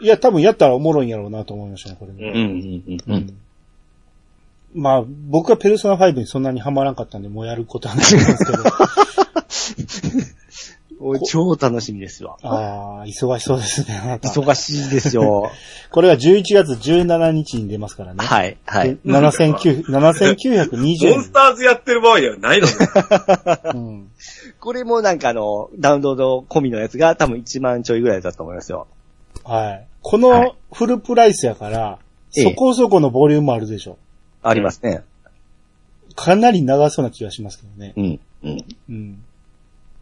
[0.00, 2.32] いや、多分やったらおもろいんやろうなと思いましたね、これね。
[2.34, 3.14] うん、うん、うん。
[3.14, 3.38] うん。
[4.74, 8.62] まあ、僕はペルソナ5にそんなにハマらんかったんで、もうやることはないんですけど。
[11.02, 12.36] おい超楽しみですわ。
[12.42, 14.28] ああ、忙しそうですね、あなた。
[14.28, 15.50] 忙しいですよ。
[15.90, 18.24] これが11月17日に出ますからね。
[18.24, 18.98] はい、はい。
[19.06, 21.32] 7900 7920モン円ス。
[21.32, 22.72] ターズやってる場合ではないのね。
[23.74, 24.10] うん
[24.60, 28.86] これもなんかあの、ダウンロード込みのやつが多分1万ちょいぐらいだと思いますよ。
[29.42, 29.86] はい。
[30.02, 31.98] このはいフルプライスやから、
[32.36, 33.98] ええそこそこのボリュームあるでしょ。
[34.42, 35.02] ありますね。
[36.14, 37.92] かなり長そうな気がしますけどね。
[37.96, 38.20] うん。
[38.44, 38.64] うん。
[38.88, 39.24] うん。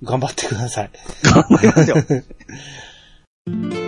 [0.03, 0.91] 頑張ってください。
[1.23, 3.85] 頑張りますよ。